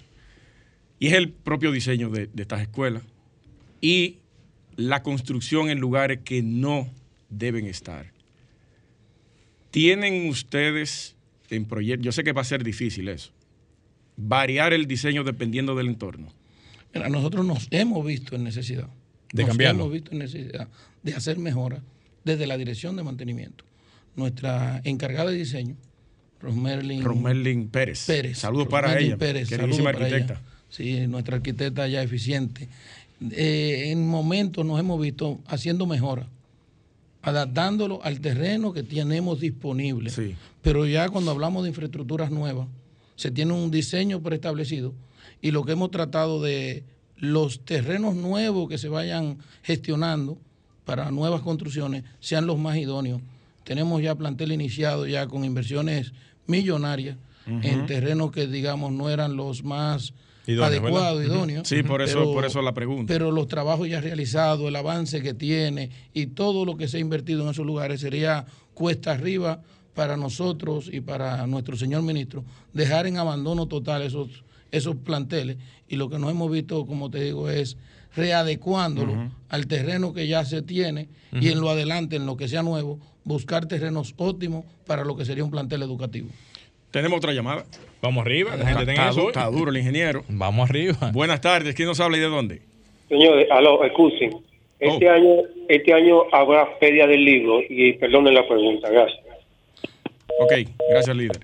[1.00, 3.02] y es el propio diseño de, de estas escuelas
[3.80, 4.18] y
[4.76, 6.88] la construcción en lugares que no
[7.28, 8.06] deben estar.
[9.72, 11.16] ¿Tienen ustedes
[11.50, 13.32] en proyecto, yo sé que va a ser difícil eso,
[14.16, 16.32] variar el diseño dependiendo del entorno?
[16.94, 18.88] Mira, nosotros nos hemos visto en necesidad.
[19.32, 19.82] De nos cambiarlo.
[19.82, 20.68] hemos visto en necesidad
[21.02, 21.80] de hacer mejoras
[22.24, 23.64] desde la dirección de mantenimiento.
[24.14, 25.76] Nuestra encargada de diseño,
[26.40, 28.06] Rosmerlin Romerlin Pérez.
[28.06, 28.38] Pérez.
[28.38, 30.32] Saludos para Rosmerlin ella, Pérez, queridísima saludos para arquitecta.
[30.34, 30.42] ella.
[30.68, 32.68] Sí, nuestra arquitecta ya eficiente.
[33.30, 36.26] Eh, en momentos nos hemos visto haciendo mejoras,
[37.22, 40.10] adaptándolo al terreno que tenemos disponible.
[40.10, 40.34] Sí.
[40.64, 42.66] Pero ya cuando hablamos de infraestructuras nuevas,
[43.16, 44.94] se tiene un diseño preestablecido
[45.42, 46.82] y lo que hemos tratado de
[47.18, 50.38] los terrenos nuevos que se vayan gestionando
[50.86, 53.20] para nuevas construcciones sean los más idóneos.
[53.62, 56.12] Tenemos ya plantel iniciado ya con inversiones
[56.46, 60.14] millonarias en terrenos que digamos no eran los más
[60.46, 61.34] Idóneos, adecuados, ¿verdad?
[61.36, 61.68] idóneos.
[61.68, 63.12] Sí, por eso- por eso la pregunta.
[63.12, 67.00] Pero los trabajos ya realizados, el avance que tiene y todo lo que se ha
[67.00, 69.62] invertido en esos lugares sería cuesta arriba
[69.94, 75.56] para nosotros y para nuestro señor ministro dejar en abandono total esos, esos planteles
[75.88, 77.76] y lo que nos hemos visto, como te digo, es
[78.16, 82.62] readecuándolo al terreno que ya se tiene y en lo adelante, en lo que sea
[82.62, 86.28] nuevo, buscar terrenos óptimos para lo que sería un plantel educativo.
[86.90, 87.64] Tenemos otra llamada.
[88.02, 89.28] Vamos arriba, la gente Está, tenga eso.
[89.28, 90.24] está duro el ingeniero.
[90.28, 91.10] Vamos arriba.
[91.12, 92.62] Buenas tardes, ¿quién nos habla y de dónde?
[93.08, 94.30] Señores, aló, excusen.
[94.78, 95.12] Este, Oh.
[95.12, 95.34] año,
[95.68, 99.23] este año habrá feria del libro y perdonen la pregunta, gracias.
[100.40, 100.52] Ok,
[100.90, 101.40] gracias líder.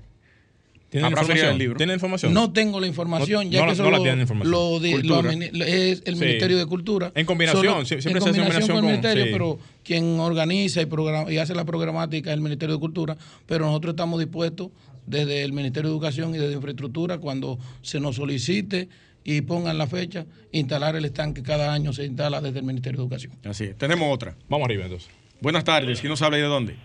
[0.89, 1.47] ¿Tienen información?
[1.47, 1.77] del libro.
[1.77, 2.33] ¿Tienen información?
[2.33, 4.51] No tengo la información, No- ya no que eso no la tienen información.
[4.51, 4.79] lo
[5.21, 6.19] admini- es el Sí.
[6.19, 7.13] Ministerio de Cultura.
[7.15, 9.29] En combinación, sie- siempre en se hace combinación combinación con el Ministerio, sí.
[9.31, 13.65] pero quien organiza y, programa, y hace la programática es el Ministerio de Cultura, pero
[13.67, 14.67] nosotros estamos dispuestos
[15.05, 18.89] desde el Ministerio de Educación y desde Infraestructura, cuando se nos solicite
[19.23, 22.97] y pongan la fecha, instalar el stand que cada año se instala desde el Ministerio
[22.97, 23.31] de Educación.
[23.45, 23.77] Así es.
[23.77, 24.35] Tenemos otra.
[24.49, 25.09] Vamos arriba entonces.
[25.39, 26.75] Buenas tardes, ¿quién nos habla y de dónde?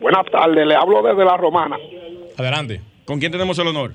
[0.00, 1.76] Buenas tardes, le hablo desde La Romana.
[2.36, 2.80] Adelante.
[3.04, 3.92] ¿Con quién tenemos el honor?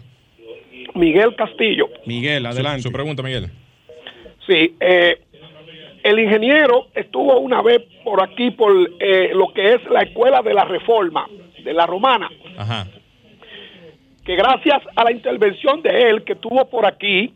[0.95, 1.89] Miguel Castillo.
[2.05, 2.81] Miguel, Su- adelante.
[2.81, 3.49] Su, pregunta, Miguel.
[4.47, 5.21] Sí, eh,
[6.03, 10.53] el ingeniero estuvo una vez por aquí por eh, lo que es la Escuela de
[10.53, 11.27] la Reforma
[11.63, 12.87] de La Romana, Ajá.
[14.25, 17.31] que gracias a la intervención de él que tuvo por aquí,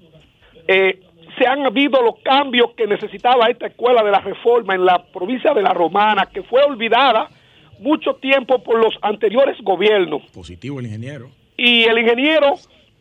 [0.68, 1.00] eh,
[1.38, 5.54] se han habido los cambios que necesitaba esta Escuela de la Reforma en la provincia
[5.54, 7.30] de La Romana, que fue olvidada
[7.80, 10.24] mucho tiempo por los anteriores gobiernos.
[10.34, 11.30] Positivo el ingeniero.
[11.58, 12.56] y el ingeniero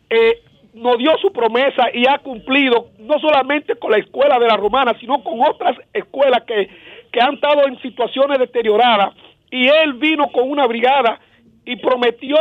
[0.09, 0.41] eh,
[0.73, 4.93] nos dio su promesa y ha cumplido no solamente con la escuela de la romana,
[4.99, 6.69] sino con otras escuelas que,
[7.11, 9.15] que han estado en situaciones deterioradas.
[9.49, 11.19] Y él vino con una brigada
[11.65, 12.35] y prometió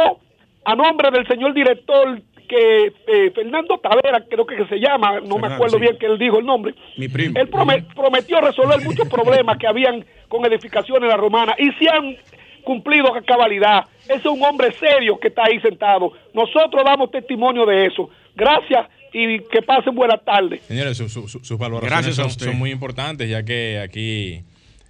[0.64, 2.20] a nombre del señor director
[2.54, 5.80] que eh, Fernando Tavera, creo que se llama, no me acuerdo sí.
[5.82, 6.74] bien que él dijo el nombre.
[6.96, 7.38] Mi primo.
[7.38, 11.88] Él prome- prometió resolver muchos problemas que habían con edificaciones de la romana y se
[11.90, 12.16] han
[12.62, 13.84] cumplido a cabalidad.
[14.04, 16.12] Ese es un hombre serio que está ahí sentado.
[16.32, 18.08] Nosotros damos testimonio de eso.
[18.34, 20.62] Gracias y que pasen buenas tardes.
[20.62, 22.46] Señores, su- su- su- sus valoraciones Gracias a son, usted.
[22.46, 24.42] son muy importantes, ya que aquí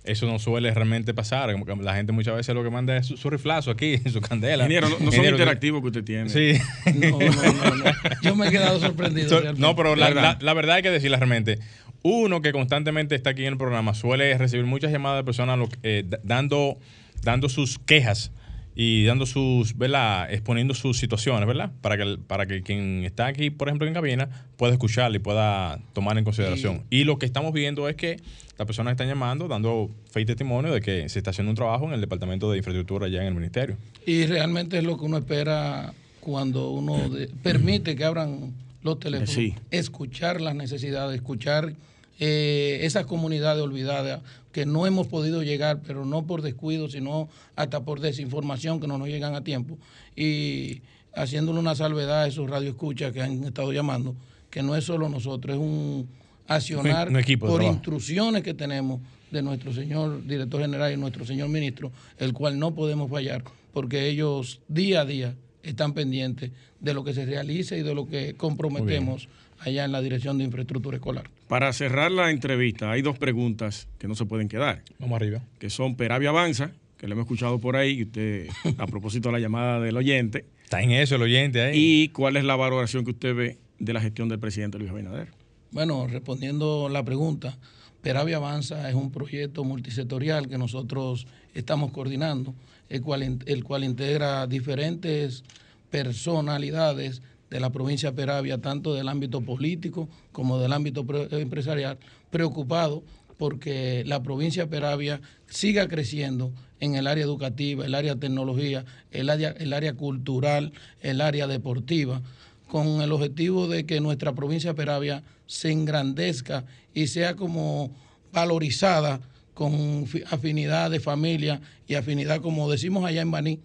[0.05, 1.51] eso no suele realmente pasar.
[1.53, 4.21] Como que La gente muchas veces lo que manda es su, su riflazo aquí, su
[4.21, 4.65] candela.
[4.65, 6.29] Ingeniero, no, no son Ingeniero, interactivos que usted tiene.
[6.29, 6.59] Sí.
[6.95, 7.85] No, no, no, no.
[8.23, 9.29] Yo me he quedado sorprendido.
[9.29, 10.23] So- no, pero la, ¿Verdad?
[10.41, 11.59] la- la verdad hay que decirla realmente.
[12.03, 15.69] Uno que constantemente está aquí en el programa suele recibir muchas llamadas de personas lo-
[15.83, 16.79] eh, dando,
[17.23, 18.31] dando sus quejas
[18.75, 20.33] y dando sus, ¿verdad?
[20.33, 21.71] Exponiendo sus situaciones, ¿verdad?
[21.81, 25.79] Para que, para que quien está aquí, por ejemplo, en cabina, pueda escucharla y pueda
[25.93, 26.83] tomar en consideración.
[26.91, 28.17] Y lo que estamos viendo es que
[28.59, 31.87] las personas están llamando, dando fe y testimonio de que se está haciendo un trabajo
[31.87, 33.77] en el Departamento de Infraestructura ya en el Ministerio.
[34.07, 39.31] Y realmente es lo que uno espera cuando uno de- permite que abran los teléfonos.
[39.35, 39.55] Sí.
[39.71, 41.75] Escuchar las necesidades, escuchar
[42.19, 44.23] eh, esas comunidades olvidadas
[44.53, 48.99] que no hemos podido llegar, pero no por descuido, sino hasta por desinformación que no
[48.99, 49.79] nos llegan a tiempo.
[50.15, 50.83] Y
[51.15, 54.15] haciéndole una salvedad a esos radioescuchas que han estado llamando,
[54.51, 56.09] que no es solo nosotros, es un
[56.47, 57.77] accionar Un equipo de por trabajo.
[57.77, 59.01] instrucciones que tenemos
[59.31, 64.09] de nuestro señor director general y nuestro señor ministro, el cual no podemos fallar, porque
[64.09, 68.35] ellos día a día están pendientes de lo que se realiza y de lo que
[68.35, 69.29] comprometemos
[69.65, 71.29] allá en la Dirección de Infraestructura Escolar.
[71.49, 75.41] Para cerrar la entrevista, hay dos preguntas que no se pueden quedar, Vamos arriba.
[75.59, 78.49] que son Peravia Avanza, que lo hemos escuchado por ahí, y usted,
[78.79, 81.73] a propósito de la llamada del oyente, Está en eso el oyente ahí.
[82.05, 85.29] y cuál es la valoración que usted ve de la gestión del presidente Luis Abinader.
[85.71, 87.59] Bueno, respondiendo la pregunta,
[88.01, 92.55] Peravia Avanza es un proyecto multisectorial que nosotros estamos coordinando,
[92.89, 95.43] el cual, el cual integra diferentes
[95.91, 97.23] personalidades
[97.55, 103.05] de la provincia de Peravia, tanto del ámbito político como del ámbito pre- empresarial, preocupado
[103.39, 108.85] porque la provincia de Peravia siga creciendo en el área educativa, el área de tecnología,
[109.13, 112.23] el área, el área cultural, el área deportiva,
[112.67, 117.93] con el objetivo de que nuestra provincia de Peravia se engrandezca y sea como
[118.33, 119.21] valorizada
[119.55, 123.61] con afinidad de familia y afinidad, como decimos allá en Baní,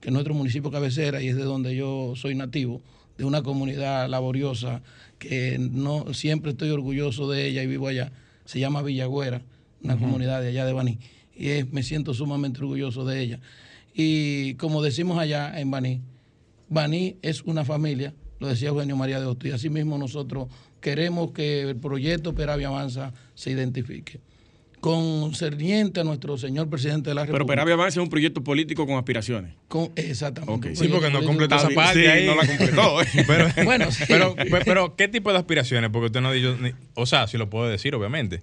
[0.00, 2.80] que es nuestro municipio cabecera y es de donde yo soy nativo,
[3.18, 4.82] de una comunidad laboriosa
[5.18, 8.12] que no siempre estoy orgulloso de ella y vivo allá.
[8.44, 9.42] Se llama Villagüera,
[9.82, 10.98] una comunidad de allá de Baní.
[11.36, 13.40] Y me siento sumamente orgulloso de ella.
[13.94, 16.00] Y como decimos allá en Baní,
[16.68, 20.48] Baní es una familia, lo decía Eugenio María de Osto, y así mismo nosotros
[20.80, 24.20] queremos que el proyecto Peravia Avanza se identifique
[24.82, 27.38] concerniente a nuestro señor presidente de la República.
[27.38, 29.54] Pero Peravia Avanza es un proyecto político con aspiraciones.
[29.94, 30.74] exactamente.
[30.74, 32.26] Sí, porque no completó esa parte ahí.
[32.26, 32.96] no la completó.
[33.28, 35.88] pero, bueno, pero, pero, ¿qué tipo de aspiraciones?
[35.90, 36.58] Porque usted no ha dicho,
[36.94, 38.42] o sea, si lo puedo decir, obviamente.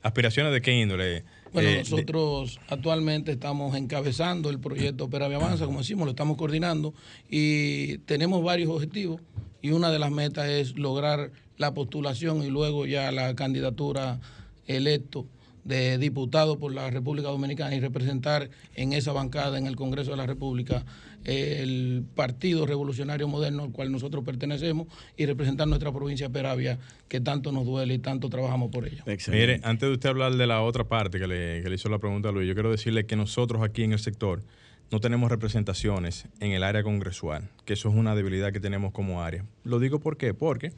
[0.00, 1.24] ¿Aspiraciones de qué índole?
[1.52, 6.94] Bueno, eh, nosotros actualmente estamos encabezando el proyecto Peravia Avanza, como decimos, lo estamos coordinando
[7.28, 9.20] y tenemos varios objetivos
[9.60, 14.20] y una de las metas es lograr la postulación y luego ya la candidatura
[14.66, 15.26] electo
[15.64, 20.16] de diputado por la República Dominicana y representar en esa bancada en el Congreso de
[20.16, 20.84] la República
[21.24, 27.50] el Partido Revolucionario Moderno al cual nosotros pertenecemos y representar nuestra provincia Peravia que tanto
[27.50, 29.04] nos duele y tanto trabajamos por ella.
[29.28, 31.98] Mire, antes de usted hablar de la otra parte que le, que le hizo la
[31.98, 34.42] pregunta a Luis, yo quiero decirle que nosotros aquí en el sector
[34.90, 39.22] no tenemos representaciones en el área congresual, que eso es una debilidad que tenemos como
[39.22, 39.44] área.
[39.64, 40.72] Lo digo por qué, porque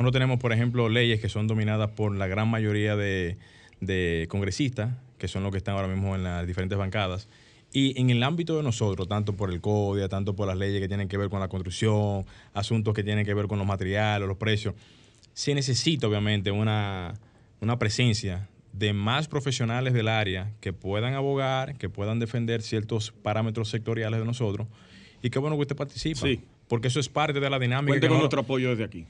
[0.00, 3.38] no tenemos, por ejemplo, leyes que son dominadas por la gran mayoría de
[3.82, 7.28] de congresistas, que son los que están ahora mismo en las diferentes bancadas.
[7.72, 10.88] Y en el ámbito de nosotros, tanto por el CODIA, tanto por las leyes que
[10.88, 14.36] tienen que ver con la construcción, asuntos que tienen que ver con los materiales, los
[14.36, 14.74] precios,
[15.34, 17.14] se necesita obviamente una,
[17.60, 23.68] una presencia de más profesionales del área que puedan abogar, que puedan defender ciertos parámetros
[23.68, 24.68] sectoriales de nosotros.
[25.22, 26.20] Y qué bueno que usted participa.
[26.20, 26.40] Sí
[26.72, 27.90] porque eso es parte de la dinámica.
[27.92, 29.04] Cuente con nuestro apoyo desde aquí.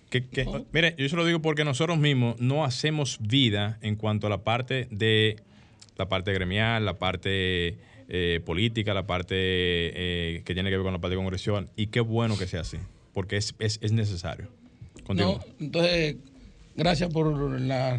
[0.72, 4.38] Mire, yo se lo digo porque nosotros mismos no hacemos vida en cuanto a la
[4.38, 5.36] parte de
[5.96, 7.76] la parte gremial, la parte
[8.08, 11.70] eh, política, la parte eh, que tiene que ver con la parte de congresión.
[11.76, 12.78] Y qué bueno que sea así,
[13.12, 13.54] porque es,
[13.92, 14.48] necesario.
[15.60, 16.16] entonces,
[16.74, 17.94] gracias por la,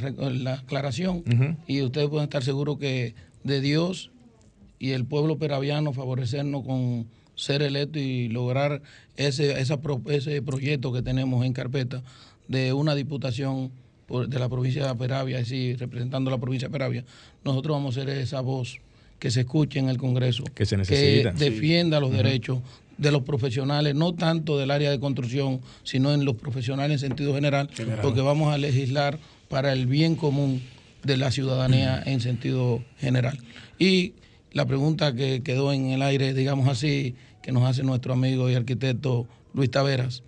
[0.55, 1.23] aclaración.
[1.67, 4.11] Y ustedes pueden estar seguros que de Dios
[4.77, 8.81] y el pueblo peraviano favorecernos con ser electo y lograr
[9.15, 12.03] ese, esa, ese proyecto que tenemos en carpeta
[12.47, 13.71] de una diputación
[14.09, 17.05] de la provincia de Peravia, es decir, representando la provincia de Peravia,
[17.43, 18.79] nosotros vamos a ser esa voz
[19.17, 21.33] que se escuche en el Congreso, que, se necesita.
[21.33, 22.59] que defienda los derechos
[22.97, 27.33] de los profesionales, no tanto del área de construcción, sino en los profesionales en sentido
[27.33, 27.69] general,
[28.01, 29.19] porque vamos a legislar
[29.49, 30.61] para el bien común
[31.03, 33.39] de la ciudadanía en sentido general.
[33.79, 34.13] Y
[34.53, 38.55] la pregunta que quedó en el aire, digamos así, que nos hace nuestro amigo y
[38.55, 40.23] arquitecto Luis Taveras,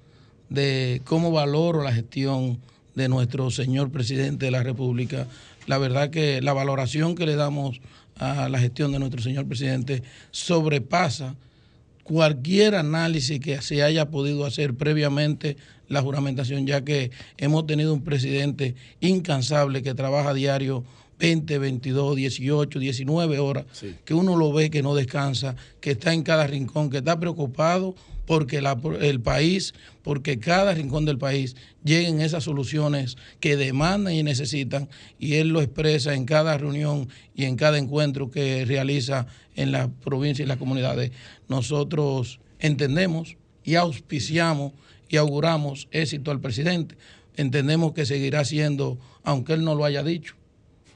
[0.49, 2.59] de cómo valoro la gestión
[2.95, 5.27] de nuestro señor presidente de la República.
[5.67, 7.79] La verdad que la valoración que le damos
[8.17, 11.35] a la gestión de nuestro señor presidente sobrepasa
[12.03, 15.57] cualquier análisis que se haya podido hacer previamente
[15.87, 20.83] la juramentación, ya que hemos tenido un presidente incansable que trabaja a diario
[21.19, 23.65] 20, 22, 18, 19 horas,
[24.03, 27.95] que uno lo ve que no descansa, que está en cada rincón, que está preocupado
[28.25, 28.57] porque
[29.01, 29.73] el país,
[30.03, 35.61] porque cada rincón del país lleguen esas soluciones que demandan y necesitan, y él lo
[35.61, 40.57] expresa en cada reunión y en cada encuentro que realiza en la provincia y las
[40.57, 41.11] comunidades.
[41.47, 44.73] Nosotros entendemos y auspiciamos
[45.07, 46.95] y auguramos éxito al presidente.
[47.35, 50.35] Entendemos que seguirá siendo, aunque él no lo haya dicho,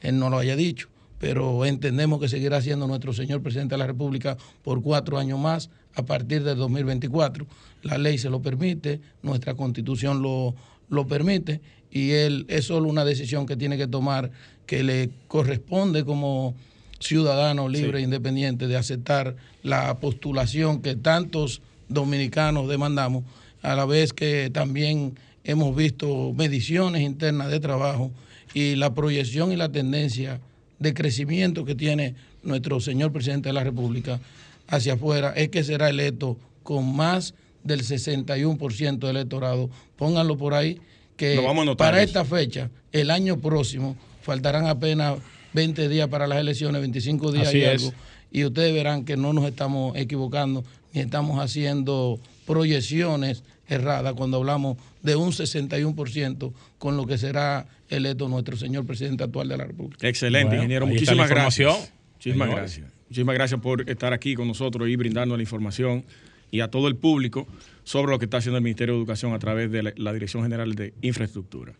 [0.00, 3.86] él no lo haya dicho, pero entendemos que seguirá siendo nuestro señor presidente de la
[3.86, 7.46] República por cuatro años más a partir del 2024.
[7.82, 10.54] La ley se lo permite, nuestra constitución lo,
[10.88, 11.60] lo permite
[11.90, 14.30] y él es solo una decisión que tiene que tomar
[14.66, 16.54] que le corresponde como
[17.00, 23.24] ciudadano libre e independiente de aceptar la postulación que tantos dominicanos demandamos,
[23.62, 28.12] a la vez que también hemos visto mediciones internas de trabajo
[28.54, 30.40] y la proyección y la tendencia
[30.78, 34.20] de crecimiento que tiene nuestro señor presidente de la República
[34.66, 37.34] hacia afuera es que será electo con más
[37.64, 39.68] del 61% del electorado.
[39.96, 40.80] Pónganlo por ahí,
[41.16, 41.38] que
[41.76, 45.18] para esta fecha, el año próximo, faltarán apenas
[45.52, 47.92] 20 días para las elecciones, 25 días y algo,
[48.32, 54.76] y ustedes verán que no nos estamos equivocando ni estamos haciendo proyecciones errada cuando hablamos
[55.02, 60.08] de un 61% con lo que será electo nuestro señor presidente actual de la República.
[60.08, 60.86] Excelente, Bueno, ingeniero.
[60.86, 61.92] Muchísimas gracias.
[62.14, 62.92] Muchísimas gracias.
[63.08, 66.04] Muchísimas gracias por estar aquí con nosotros y brindando la información
[66.50, 67.46] y a todo el público
[67.84, 70.42] sobre lo que está haciendo el Ministerio de Educación a través de la, la Dirección
[70.42, 71.74] General de Infraestructura.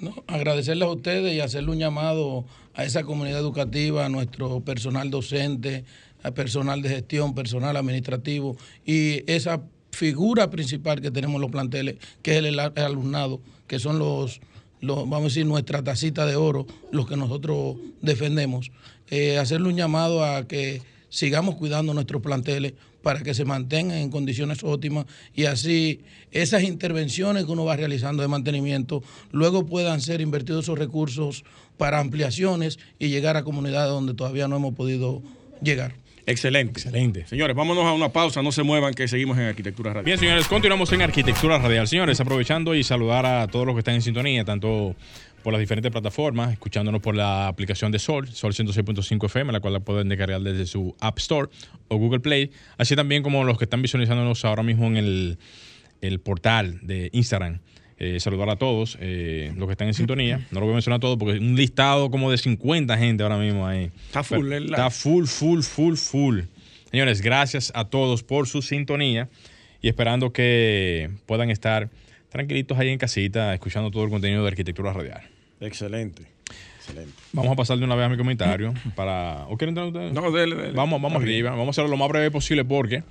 [0.00, 5.10] No, agradecerles a ustedes y hacerle un llamado a esa comunidad educativa, a nuestro personal
[5.10, 5.84] docente,
[6.22, 11.96] al personal de gestión, personal administrativo y esa figura principal que tenemos en los planteles,
[12.22, 14.40] que es el, el alumnado, que son los,
[14.80, 18.70] los, vamos a decir, nuestra tacita de oro, los que nosotros defendemos.
[19.10, 24.10] Eh, hacerle un llamado a que sigamos cuidando nuestros planteles para que se mantengan en
[24.10, 26.00] condiciones óptimas y así
[26.32, 29.00] esas intervenciones que uno va realizando de mantenimiento
[29.30, 31.44] luego puedan ser invertidos esos recursos
[31.76, 35.22] para ampliaciones y llegar a comunidades donde todavía no hemos podido
[35.62, 35.94] llegar.
[36.26, 36.80] Excelente.
[36.80, 37.26] Excelente.
[37.26, 40.04] Señores, vámonos a una pausa, no se muevan que seguimos en Arquitectura Radio.
[40.04, 41.86] Bien, señores, continuamos en Arquitectura Radial.
[41.86, 44.96] Señores, aprovechando y saludar a todos los que están en sintonía, tanto
[45.44, 49.74] por las diferentes plataformas, escuchándonos por la aplicación de Sol, Sol 106.5 FM, la cual
[49.74, 51.48] la pueden descargar desde su App Store
[51.86, 55.38] o Google Play, así también como los que están visualizándonos ahora mismo en el,
[56.00, 57.60] el portal de Instagram.
[57.98, 60.46] Eh, saludar a todos eh, los que están en sintonía.
[60.50, 63.66] No lo voy a mencionar todo porque un listado como de 50 gente ahora mismo
[63.66, 63.90] ahí.
[64.06, 66.40] Está full, el- Está full, full, full, full.
[66.90, 69.28] Señores, gracias a todos por su sintonía
[69.80, 71.88] y esperando que puedan estar
[72.28, 75.22] tranquilitos ahí en casita escuchando todo el contenido de Arquitectura Radial.
[75.60, 76.22] Excelente.
[76.76, 77.12] Excelente.
[77.32, 79.46] Vamos a pasar de una vez a mi comentario para...
[79.48, 80.12] ¿O quieren entrar ustedes?
[80.12, 80.72] No, dele, dele.
[80.72, 81.50] Vamos, vamos arriba.
[81.50, 83.02] Vamos a hacerlo lo más breve posible porque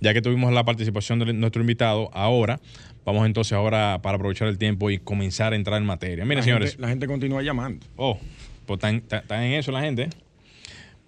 [0.00, 2.60] ya que tuvimos la participación de nuestro invitado, ahora
[3.06, 6.24] vamos entonces ahora para aprovechar el tiempo y comenzar a entrar en materia.
[6.24, 6.70] Miren, La señores.
[6.72, 7.86] gente- la gente continúa llamando.
[7.96, 8.18] Oh,
[8.66, 9.02] pues están,
[9.42, 10.10] en eso la gente.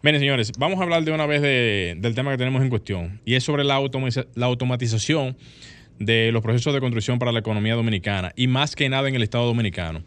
[0.00, 3.20] Miren, señores, vamos a hablar de una vez de- del tema que tenemos en cuestión.
[3.24, 5.36] Y es sobre la automatización
[5.98, 8.32] de los procesos de construcción para la economía dominicana.
[8.36, 10.04] Y más que nada en el Estado dominicano.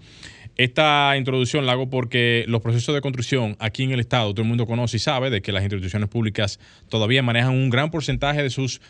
[0.58, 4.48] Esta introducción la hago porque los procesos de construcción aquí en el Estado, todo el
[4.48, 8.50] mundo conoce y sabe de que las instituciones públicas todavía manejan un gran porcentaje de
[8.50, 8.82] sus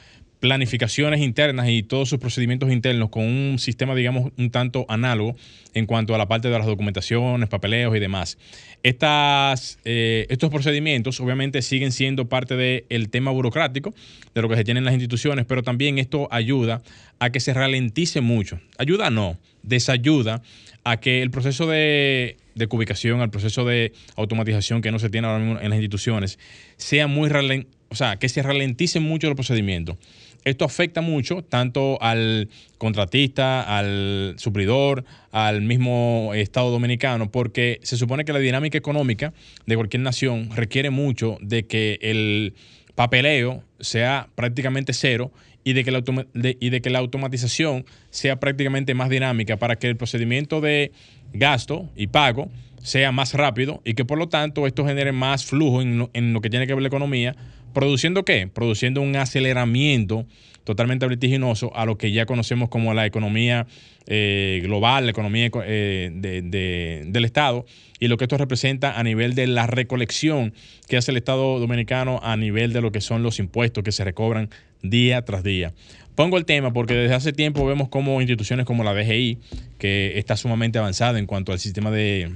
[0.42, 5.36] planificaciones internas y todos sus procedimientos internos con un sistema, digamos, un tanto análogo
[5.76, 8.40] en cuanto a la parte de las documentaciones, papeleos y demás.
[8.82, 13.94] Estas, eh, estos procedimientos obviamente siguen siendo parte del tema burocrático
[14.34, 16.82] de lo que se tiene en las instituciones, pero también esto ayuda
[17.20, 18.60] a que se ralentice mucho.
[18.80, 20.42] Ayuda no, desayuda
[20.84, 25.28] a que el proceso de, de cubicación, el proceso de automatización que no se tiene
[25.28, 26.40] ahora mismo en las instituciones,
[26.78, 29.98] sea muy ralen- o sea, que se ralenticen mucho los procedimientos.
[30.44, 38.26] Esto afecta mucho tanto al contratista, al suplidor, al mismo Estado dominicano, porque se supone
[38.26, 39.34] que la dinámica económica
[39.66, 42.56] de cualquier nación requiere mucho de que el
[42.96, 45.32] papeleo sea prácticamente cero
[45.64, 49.88] y de que la, y de que la automatización sea prácticamente más dinámica para que
[49.88, 50.92] el procedimiento de
[51.34, 52.50] gasto y pago
[52.84, 56.34] sea más rápido y que por lo tanto esto genere más flujo en lo, en
[56.34, 57.36] lo que tiene que ver la economía,
[57.74, 58.48] produciendo qué?
[58.48, 60.26] Produciendo un aceleramiento
[60.64, 63.66] totalmente vertiginoso a lo que ya conocemos como la economía
[64.08, 67.66] eh, global, la economía eco- eh, de- del Estado
[68.00, 70.54] y lo que esto representa a nivel de la recolección
[70.88, 74.04] que hace el Estado dominicano a nivel de lo que son los impuestos que se
[74.04, 74.50] recobran
[74.84, 75.74] día tras día.
[76.16, 79.38] Pongo el tema porque desde hace tiempo vemos como instituciones como la DGI,
[79.80, 82.32] que está sumamente avanzada en cuanto al sistema de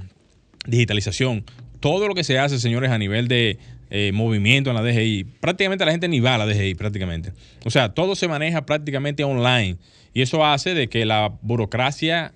[0.66, 1.44] digitalización,
[1.80, 3.58] todo lo que se hace, señores, a nivel de
[3.90, 7.32] eh, movimiento en la DGI, prácticamente la gente ni va a la DGI, prácticamente.
[7.64, 9.76] O sea, todo se maneja prácticamente online
[10.12, 12.32] y eso hace de que la burocracia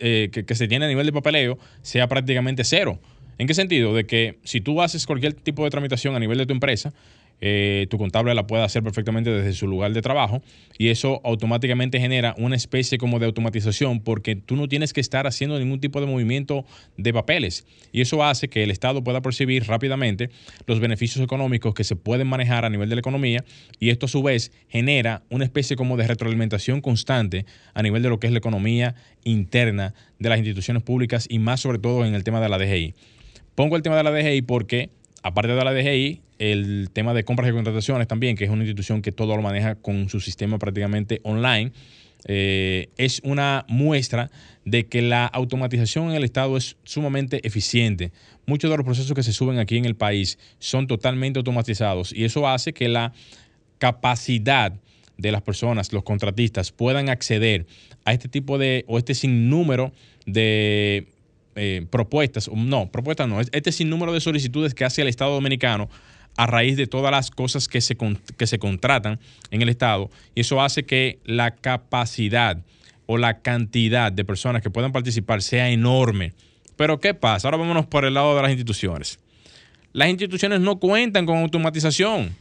[0.00, 2.98] eh, que, que se tiene a nivel de papeleo sea prácticamente cero.
[3.38, 3.94] ¿En qué sentido?
[3.94, 6.94] De que si tú haces cualquier tipo de tramitación a nivel de tu empresa,
[7.40, 10.42] eh, tu contable la puede hacer perfectamente desde su lugar de trabajo
[10.78, 15.26] y eso automáticamente genera una especie como de automatización porque tú no tienes que estar
[15.26, 16.64] haciendo ningún tipo de movimiento
[16.96, 20.30] de papeles y eso hace que el Estado pueda percibir rápidamente
[20.66, 23.44] los beneficios económicos que se pueden manejar a nivel de la economía
[23.78, 28.08] y esto a su vez genera una especie como de retroalimentación constante a nivel de
[28.08, 32.14] lo que es la economía interna de las instituciones públicas y más sobre todo en
[32.14, 32.94] el tema de la DGI.
[33.54, 34.90] Pongo el tema de la DGI porque,
[35.26, 39.02] aparte de la DGI, el tema de compras y contrataciones también, que es una institución
[39.02, 41.72] que todo lo maneja con su sistema prácticamente online,
[42.26, 44.30] eh, es una muestra
[44.64, 48.12] de que la automatización en el Estado es sumamente eficiente.
[48.46, 52.24] Muchos de los procesos que se suben aquí en el país son totalmente automatizados y
[52.24, 53.12] eso hace que la
[53.78, 54.74] capacidad
[55.18, 57.66] de las personas, los contratistas, puedan acceder
[58.04, 59.92] a este tipo de, o este sinnúmero
[60.24, 61.08] de
[61.56, 65.88] eh, propuestas, no, propuestas no, este sinnúmero de solicitudes que hace el Estado Dominicano
[66.36, 67.96] a raíz de todas las cosas que se,
[68.36, 69.18] que se contratan
[69.50, 72.58] en el Estado y eso hace que la capacidad
[73.06, 76.34] o la cantidad de personas que puedan participar sea enorme.
[76.76, 77.48] Pero ¿qué pasa?
[77.48, 79.18] Ahora vámonos por el lado de las instituciones.
[79.92, 82.36] Las instituciones no cuentan con automatización.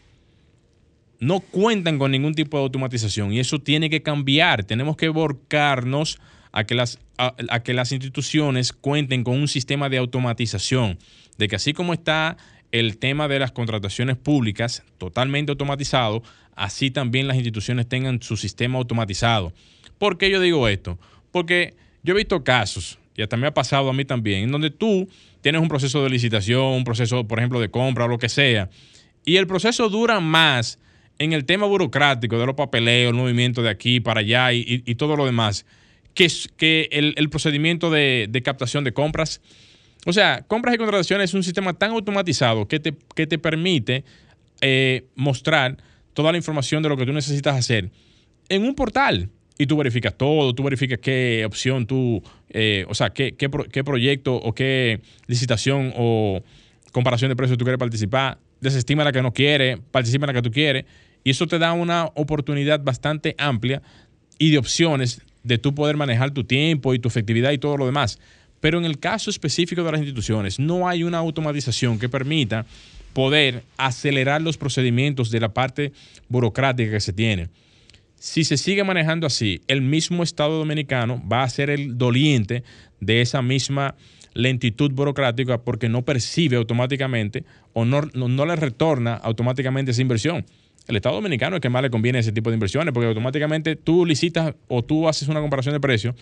[1.20, 4.66] No cuentan con ningún tipo de automatización y eso tiene que cambiar.
[4.66, 6.20] Tenemos que volcarnos
[6.56, 10.97] a que las, a que las instituciones cuenten con un sistema de automatización.
[11.38, 12.38] De que así como está
[12.72, 16.24] el tema de las contrataciones públicas totalmente automatizado,
[16.56, 19.53] así también las instituciones tengan su sistema automatizado.
[19.97, 20.97] ¿Por qué yo digo esto?
[21.32, 24.70] Porque yo he visto casos, y hasta me ha pasado a mí también, en donde
[24.70, 25.10] tú
[25.41, 28.70] tienes un proceso de licitación, un proceso, por ejemplo, de compra o lo que sea,
[29.26, 30.80] y el proceso dura más
[31.18, 35.16] en el tema burocrático de los papeleos, el movimiento de aquí para allá y, todo
[35.16, 35.66] lo demás,
[36.16, 39.41] que, que el, procedimiento de, de captación de compras.
[40.05, 44.03] O sea, compras y contrataciones es un sistema tan automatizado que te, que te permite
[44.61, 45.78] eh, mostrar
[46.13, 47.91] toda la información de lo que tú necesitas hacer
[48.49, 49.30] en un portal.
[49.57, 54.36] Y tú verificas todo, tú verificas qué opción tú, eh, o sea, qué, qué, proyecto
[54.36, 56.43] o qué licitación o
[56.91, 60.41] comparación de precios tú quieres participar, desestima la que no quiere, participa en la que
[60.41, 60.86] tú quieres.
[61.24, 63.82] Y eso te da una oportunidad bastante amplia
[64.38, 67.86] y de opciones de tú poder manejar tu tiempo y tu efectividad y todo lo
[67.86, 68.20] demás.
[68.60, 72.66] Pero en el caso específico de las instituciones, no hay una automatización que permita
[73.14, 75.93] poder acelerar los procedimientos de la parte
[76.28, 77.50] burocrática que se tiene.
[78.16, 82.64] Si se sigue manejando así, el mismo Estado dominicano va a ser el doliente
[83.00, 83.96] de esa misma
[84.34, 90.46] lentitud burocrática porque no percibe automáticamente o no, no, le retorna automáticamente esa inversión.
[90.88, 94.06] El Estado dominicano es que más le conviene ese tipo de inversiones porque automáticamente tú
[94.06, 96.16] licitas o tú haces una comparación de precios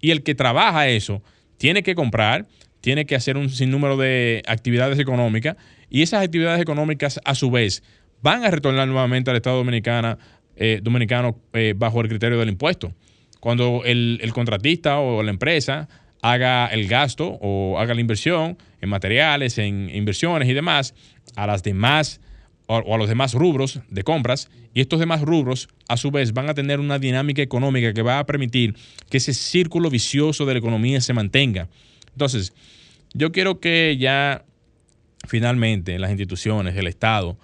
[0.00, 1.22] y el que trabaja eso
[1.56, 2.46] tiene que comprar,
[2.80, 5.56] tiene que hacer un sinnúmero de actividades económicas
[5.88, 7.82] y esas actividades económicas a su vez
[8.22, 10.18] van a retornar nuevamente al Estado dominicana,
[10.56, 12.92] eh, dominicano eh, bajo el criterio del impuesto.
[13.40, 15.88] Cuando el, contratista o la empresa
[16.20, 20.94] haga el gasto o haga la inversión en materiales, en inversiones y demás,
[21.36, 22.20] a las demás
[22.70, 26.48] o a los demás rubros de compras y estos demás rubros a su vez van
[26.48, 28.76] a tener una dinámica económica que va a permitir
[29.08, 31.68] que ese círculo vicioso de la economía se mantenga.
[32.12, 32.52] Entonces,
[33.12, 34.44] yo quiero que ya
[35.26, 37.36] finalmente las instituciones, el Estado,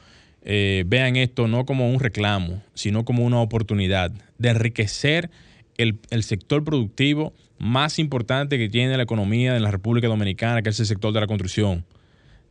[0.42, 5.28] eh, vean esto no como un reclamo, sino como una oportunidad de enriquecer
[5.76, 10.68] el, el, sector productivo más importante que tiene la economía de la República Dominicana, que
[10.68, 11.84] es el sector de la construcción.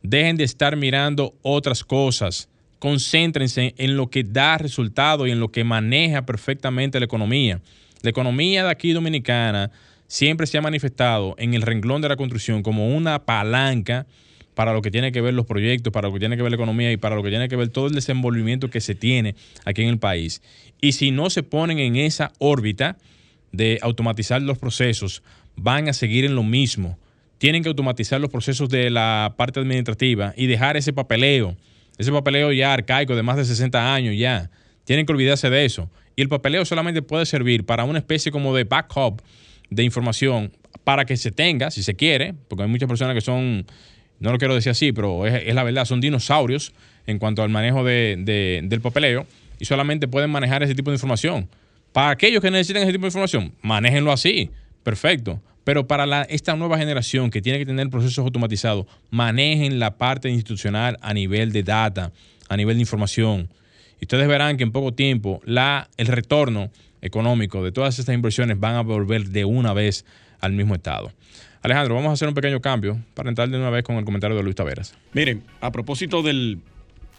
[0.02, 5.50] Dejen de estar mirando otras cosas concéntrense en lo que da resultado y en lo
[5.50, 7.60] que maneja perfectamente la economía.
[8.02, 9.70] La economía de aquí dominicana
[10.06, 14.06] siempre se ha manifestado en el renglón de la construcción como una palanca
[14.54, 16.56] para lo que tiene que ver los proyectos, para lo que tiene que ver la
[16.56, 19.82] economía y para lo que tiene que ver todo el desenvolvimiento que se tiene aquí
[19.82, 20.40] en el país.
[20.80, 22.96] Y si no se ponen en esa órbita
[23.52, 25.22] de automatizar los procesos,
[25.56, 26.98] van a seguir en lo mismo.
[27.38, 31.56] Tienen que automatizar los procesos de la parte administrativa y dejar ese papeleo
[31.98, 34.50] ese papeleo ya arcaico de más de 60 años ya.
[34.84, 35.90] Tienen que olvidarse de eso.
[36.14, 39.22] Y el papeleo solamente puede servir para una especie como de backup
[39.70, 40.52] de información
[40.84, 43.66] para que se tenga, si se quiere, porque hay muchas personas que son,
[44.20, 46.72] no lo quiero decir así, pero es, la verdad, son dinosaurios
[47.06, 49.26] en cuanto al manejo de, del papeleo
[49.58, 51.48] y solamente pueden manejar ese tipo de información.
[51.92, 54.50] Para aquellos que necesitan ese tipo de información, manéjenlo así,
[54.82, 55.40] perfecto.
[55.66, 60.96] Pero para esta nueva generación que tiene que tener procesos automatizados, manejen la parte institucional
[61.02, 62.12] a nivel de data,
[62.48, 63.48] a nivel de información.
[64.00, 66.70] Y ustedes verán que en poco tiempo la, el retorno
[67.02, 70.04] económico de todas estas inversiones van a volver de una vez
[70.38, 71.10] al mismo estado.
[71.62, 74.36] Alejandro, vamos a hacer un pequeño cambio para entrar de una vez con el comentario
[74.36, 74.94] de Luis Taveras.
[75.14, 76.60] Miren, a propósito del,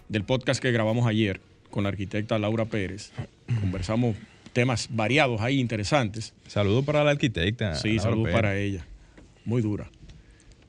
[0.08, 3.12] del podcast que grabamos ayer con la arquitecta Laura Pérez,
[3.60, 4.16] conversamos
[4.58, 6.34] temas variados ahí, interesantes.
[6.48, 7.76] Saludos para la arquitecta.
[7.76, 8.88] Sí, saludos para ella.
[9.46, 9.92] Muy dura.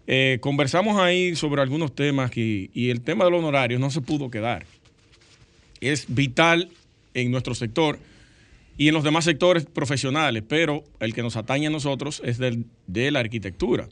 [0.06, 4.02] Eh, conversamos ahí sobre algunos temas y, y el tema de los honorarios no se
[4.02, 4.66] pudo quedar.
[5.80, 6.68] Es vital
[7.14, 7.98] en nuestro sector
[8.76, 12.66] y en los demás sectores profesionales, pero el que nos atañe a nosotros es del,
[12.88, 13.88] de la arquitectura.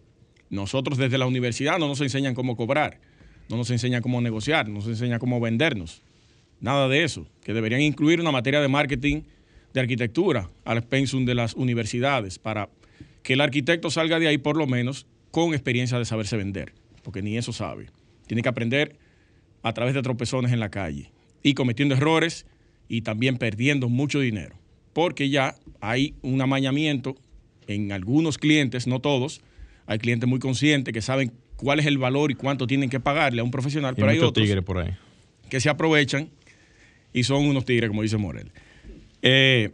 [0.51, 3.01] Nosotros desde la universidad no nos enseñan cómo cobrar,
[3.49, 6.03] no nos enseñan cómo negociar, no nos enseñan cómo vendernos.
[6.61, 9.23] Nada de eso, que deberían incluir una materia de marketing
[9.77, 12.70] de arquitectura al pensum de las universidades para
[13.22, 16.72] que el arquitecto salga de ahí por lo menos con experiencia de saberse vender,
[17.03, 17.91] porque ni eso sabe.
[18.27, 18.97] Tiene que aprender
[19.62, 21.12] a través de tropezones en la calle
[21.43, 22.47] y cometiendo errores
[22.89, 24.57] y también perdiendo mucho dinero,
[24.95, 27.14] porque ya hay un amañamiento
[27.66, 29.43] en algunos clientes, no todos,
[29.85, 33.43] hay clientes muy conscientes que saben cuál es el valor y cuánto tienen que pagarle
[33.43, 34.95] a un profesional, pero hay otros por ahí.
[35.51, 36.31] que se aprovechan
[37.12, 38.51] y son unos tigres, como dice Morel.
[39.23, 39.71] Eh,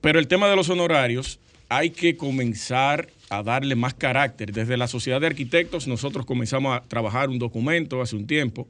[0.00, 4.52] pero el tema de los honorarios hay que comenzar a darle más carácter.
[4.52, 8.66] Desde la Sociedad de Arquitectos nosotros comenzamos a trabajar un documento hace un tiempo.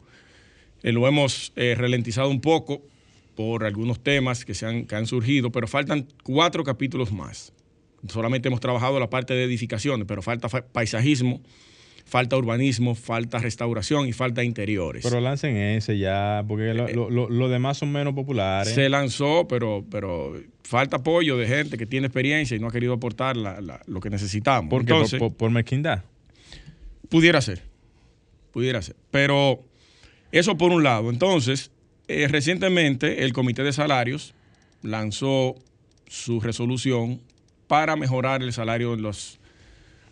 [0.83, 2.83] Eh, lo hemos eh, ralentizado un poco
[3.37, 7.53] por algunos temas que, se han, que han surgido, pero faltan cuatro capítulos más.
[8.09, 11.41] Solamente hemos trabajado la parte de edificaciones, pero falta fa- paisajismo,
[12.11, 15.05] falta urbanismo, falta restauración y falta interiores.
[15.05, 18.75] Pero lancen ese ya, porque lo, lo- lo- lo demás son menos populares.
[18.75, 20.35] Se lanzó, pero, pero
[20.65, 24.01] falta apoyo de gente que tiene experiencia y no ha querido aportar la- la- lo
[24.01, 24.69] que necesitamos.
[24.71, 26.03] porque Entonces, por, por- por mezquindad.
[27.09, 27.63] pudiera ser,
[28.53, 28.97] pudiera ser.
[29.13, 29.61] Pero
[30.33, 31.11] eso por un lado.
[31.11, 31.71] Entonces,
[32.09, 34.35] eh, recientemente el Comité de Salarios
[34.83, 35.55] lanzó
[36.09, 37.21] su resolución
[37.69, 39.39] para mejorar el salario en los,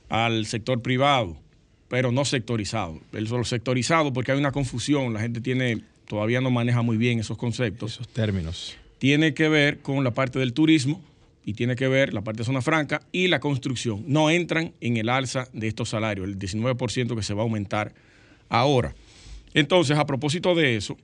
[0.08, 1.36] al sector privado,
[1.88, 3.00] pero no sectorizado.
[3.12, 7.20] El solo sectorizado porque hay una confusión, la gente tiene todavía no maneja muy bien
[7.20, 7.92] esos conceptos.
[7.92, 8.76] Esos términos.
[8.98, 11.00] Tiene que ver con la parte del turismo
[11.44, 14.04] y tiene que ver la parte de zona franca y la construcción.
[14.06, 17.94] No entran en el alza de estos salarios, el 19% que se va a aumentar
[18.48, 18.94] ahora.
[19.54, 20.96] Entonces, a propósito de eso,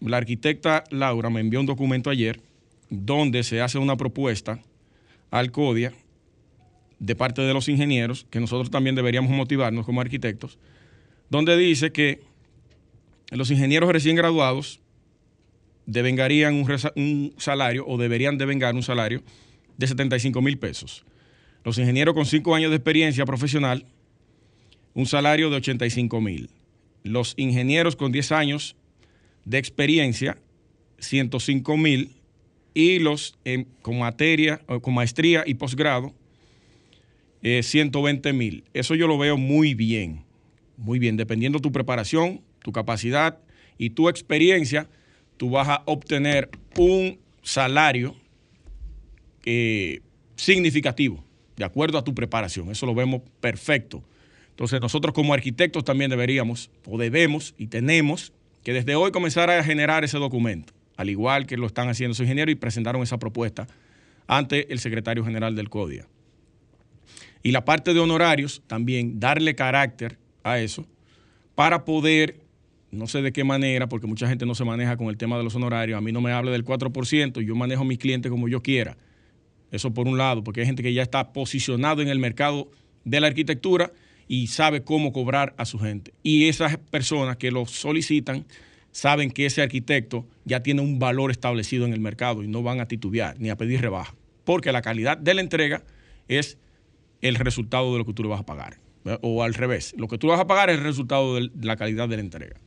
[0.00, 2.40] la arquitecta Laura me envió un documento ayer
[2.88, 4.58] donde se hace una propuesta
[5.30, 5.92] al CODIA
[7.02, 10.56] de parte de los ingenieros, que nosotros también deberíamos motivarnos como arquitectos,
[11.30, 12.20] donde dice que
[13.32, 14.78] los ingenieros recién graduados
[15.86, 19.20] devengarían un, un salario o deberían devengar un salario
[19.76, 21.04] de 75 mil pesos.
[21.64, 23.84] Los ingenieros con 5 años de experiencia profesional,
[24.94, 26.50] un salario de 85 mil.
[27.02, 28.76] Los ingenieros con 10 años
[29.44, 30.38] de experiencia,
[30.98, 32.12] 105 mil.
[32.74, 36.14] Y los en- con materia, con maestría y posgrado,
[37.42, 38.64] eh, 120 mil.
[38.72, 40.24] Eso yo lo veo muy bien,
[40.76, 41.16] muy bien.
[41.16, 43.38] Dependiendo tu preparación, tu capacidad
[43.78, 44.88] y tu experiencia,
[45.36, 48.14] tú vas a obtener un salario
[49.44, 50.00] eh,
[50.36, 51.24] significativo,
[51.56, 52.70] de acuerdo a tu preparación.
[52.70, 54.02] Eso lo vemos perfecto.
[54.50, 58.32] Entonces nosotros como arquitectos también deberíamos, o debemos, y tenemos
[58.62, 62.20] que desde hoy comenzar a generar ese documento, al igual que lo están haciendo los
[62.20, 63.66] ingenieros y presentaron esa propuesta
[64.28, 66.06] ante el secretario general del CODIA.
[67.42, 70.86] Y la parte de honorarios, también darle carácter a eso
[71.54, 72.40] para poder,
[72.90, 75.44] no sé de qué manera, porque mucha gente no se maneja con el tema de
[75.44, 78.48] los honorarios, a mí no me hable del 4%, yo manejo a mis clientes como
[78.48, 78.96] yo quiera.
[79.70, 82.70] Eso por un lado, porque hay gente que ya está posicionado en el mercado
[83.04, 83.92] de la arquitectura
[84.28, 86.12] y sabe cómo cobrar a su gente.
[86.22, 88.44] Y esas personas que lo solicitan
[88.92, 92.80] saben que ese arquitecto ya tiene un valor establecido en el mercado y no van
[92.80, 94.14] a titubear ni a pedir rebaja,
[94.44, 95.82] porque la calidad de la entrega
[96.28, 96.58] es
[97.22, 98.78] el resultado de lo que tú le vas a pagar.
[99.22, 101.76] O al revés, lo que tú le vas a pagar es el resultado de la
[101.76, 102.60] calidad de la entrega.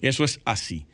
[0.00, 0.86] Eso es así.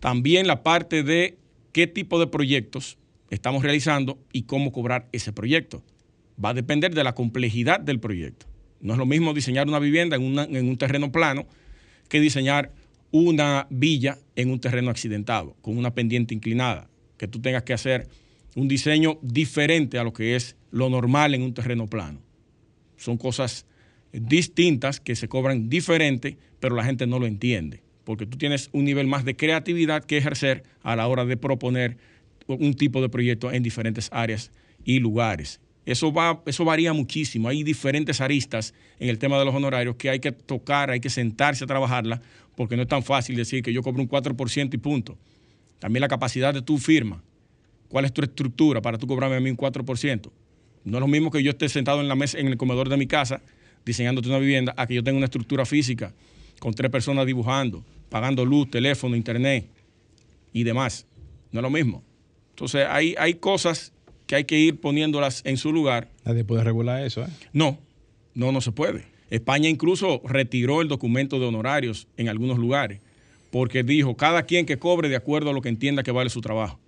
[0.00, 1.38] También la parte de
[1.72, 2.98] qué tipo de proyectos
[3.30, 5.82] estamos realizando y cómo cobrar ese proyecto.
[6.42, 8.46] Va a depender de la complejidad del proyecto.
[8.80, 11.46] No es lo mismo diseñar una vivienda en, en un terreno plano
[12.08, 12.72] que diseñar
[13.12, 18.08] una villa en un terreno accidentado, con una pendiente inclinada, que tú tengas que hacer
[18.56, 22.20] un diseño diferente a lo que es lo normal en un terreno plano.
[23.00, 23.64] Son cosas
[24.12, 28.84] distintas que se cobran diferente, pero la gente no lo entiende, porque tú tienes un
[28.84, 31.96] nivel más de creatividad que ejercer a la hora de proponer
[32.46, 34.50] un tipo de proyecto en diferentes áreas
[34.84, 35.60] y lugares.
[35.86, 37.48] Eso, va, eso varía muchísimo.
[37.48, 41.08] Hay diferentes aristas en el tema de los honorarios que hay que tocar, hay que
[41.08, 42.20] sentarse a trabajarla,
[42.54, 45.16] porque no es tan fácil decir que yo cobro un 4% y punto.
[45.78, 47.22] También la capacidad de tu firma.
[47.88, 50.30] ¿Cuál es tu estructura para tú cobrarme a mí un 4%?
[50.84, 52.96] No es lo mismo que yo esté sentado en la mesa, en el comedor de
[52.96, 53.42] mi casa,
[53.84, 56.14] diseñándote una vivienda, a que yo tenga una estructura física
[56.58, 59.66] con tres personas dibujando, pagando luz, teléfono, internet
[60.52, 61.06] y demás.
[61.52, 62.02] No es lo mismo.
[62.50, 63.92] Entonces, hay, hay cosas
[64.26, 66.08] que hay que ir poniéndolas en su lugar.
[66.24, 67.28] Nadie puede regular eso, ¿eh?
[67.52, 67.78] No,
[68.34, 69.06] no, no se puede.
[69.30, 73.00] España incluso retiró el documento de honorarios en algunos lugares,
[73.50, 76.40] porque dijo, cada quien que cobre de acuerdo a lo que entienda que vale su
[76.40, 76.78] trabajo.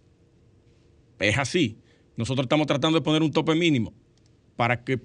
[1.18, 1.76] Es así.
[2.16, 3.92] Nosotros estamos tratando de poner un tope mínimo
[4.56, 5.00] para que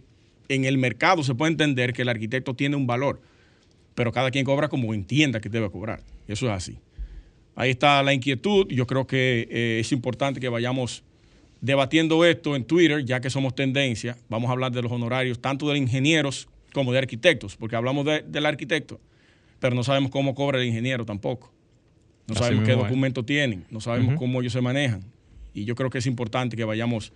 [0.49, 3.21] en el mercado se pueda entender que el arquitecto tiene un valor,
[3.95, 6.01] pero cada quien cobra como entienda que debe cobrar.
[6.27, 6.77] Eso es así.
[7.55, 8.67] Ahí está la inquietud.
[8.69, 11.03] Yo creo que eh, es importante que vayamos
[11.61, 14.15] debatiendo esto en Twitter, ya que somos tendencia.
[14.29, 18.21] Vamos a hablar de los honorarios, tanto de ingenieros como de arquitectos, porque hablamos de-
[18.21, 18.99] del arquitecto,
[19.59, 21.51] pero no sabemos cómo cobra el ingeniero tampoco.
[22.27, 22.77] No Así sabemos qué es.
[22.77, 25.01] documentos tienen, no sabemos cómo ellos se manejan.
[25.61, 27.11] Y yo creo que es importante que vayamos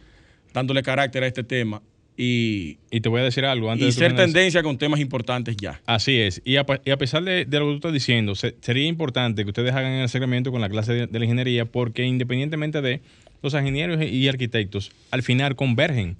[0.54, 1.82] dándole carácter a este tema
[2.18, 5.56] y, Y te voy a decir algo antes y de ser tendencia con temas importantes
[5.58, 5.82] ya.
[5.86, 6.42] Así es.
[6.44, 9.44] Y a, y a pesar de, de lo que tú estás diciendo, se- sería importante
[9.44, 13.02] que ustedes hagan el acercamiento con la clase de, de la ingeniería porque independientemente de
[13.42, 16.18] los ingenieros y arquitectos, al final convergen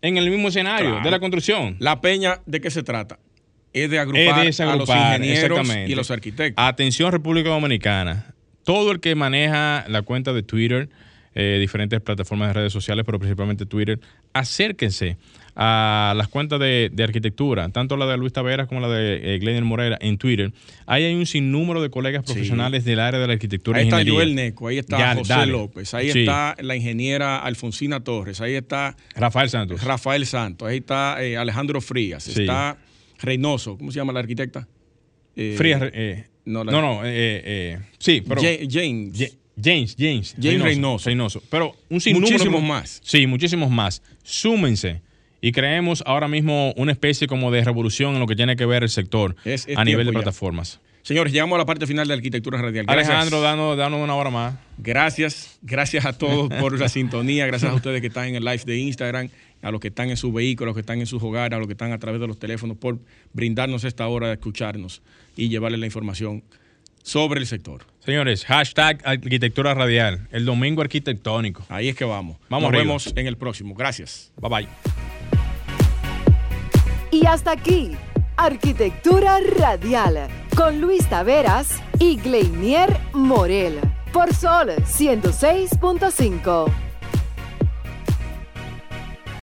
[0.00, 1.04] en el mismo escenario Claro.
[1.04, 1.76] de la construcción.
[1.78, 3.18] La peña, ¿de qué se trata?
[3.74, 6.64] Es de Es agrupar, de a los ingenieros y los arquitectos.
[6.64, 8.34] Atención República Dominicana.
[8.64, 10.88] Todo el que maneja la cuenta de Twitter,
[11.34, 14.00] eh, diferentes plataformas de redes sociales, pero principalmente Twitter,
[14.32, 15.16] acérquense
[15.60, 19.38] a las cuentas de, de arquitectura, tanto la de Luis Taveras como la de eh,
[19.38, 20.52] Glenn Morera en Twitter.
[20.86, 24.00] Ahí hay un sinnúmero de colegas profesionales del área de la arquitectura Ahí e está
[24.00, 24.24] ingeniería.
[24.24, 25.52] Joel Neco, ahí está Ya, José dale.
[25.52, 26.20] López, ahí Sí.
[26.20, 29.82] está la ingeniera Alfonsina Torres, ahí está Rafael Santos.
[29.82, 32.42] Rafael Santos, ahí está eh, Alejandro Frías, Sí.
[32.42, 32.78] está
[33.20, 34.68] Reynoso, ¿cómo se llama la arquitecta?
[35.34, 35.80] Eh, Frías,
[36.44, 37.10] no, no, la- no, eh,
[37.44, 38.40] eh, sí, pero...
[38.40, 39.37] Ja- James.
[39.62, 40.34] James, James.
[40.40, 41.06] James Reynoso.
[41.08, 41.42] Reynoso.
[41.50, 42.32] Pero un sinnúmero.
[42.32, 43.00] Muchísimos más.
[43.04, 44.02] Sí, muchísimos más.
[44.22, 45.00] Súmense
[45.40, 48.82] y creemos ahora mismo una especie como de revolución en lo que tiene que ver
[48.82, 50.18] el sector Es- es a nivel de ya.
[50.18, 50.80] plataformas.
[51.02, 52.84] Señores, llegamos a la parte final de Arquitectura Radial.
[52.84, 53.08] Gracias.
[53.08, 54.54] Alejandro, danos, danos una hora más.
[54.76, 58.62] Gracias, gracias a todos por la sintonía, gracias a ustedes que están en el live
[58.66, 59.30] de Instagram,
[59.62, 61.58] a los que están en sus vehículos, a los que están en sus hogares, a
[61.58, 62.98] los que están a través de los teléfonos, por
[63.32, 65.00] brindarnos esta hora de escucharnos
[65.36, 66.42] y llevarles la información
[67.08, 67.84] sobre el sector.
[68.04, 70.28] Señores, hashtag arquitectura radial.
[70.30, 71.64] El domingo arquitectónico.
[71.68, 72.36] Ahí es que vamos.
[72.48, 73.74] Vamos Nos vemos en el próximo.
[73.74, 74.32] Gracias.
[74.36, 74.68] Bye bye.
[77.10, 77.92] Y hasta aquí,
[78.36, 83.80] Arquitectura Radial, con Luis Taveras y Gleinier Morel,
[84.12, 86.87] por Sol 106.5.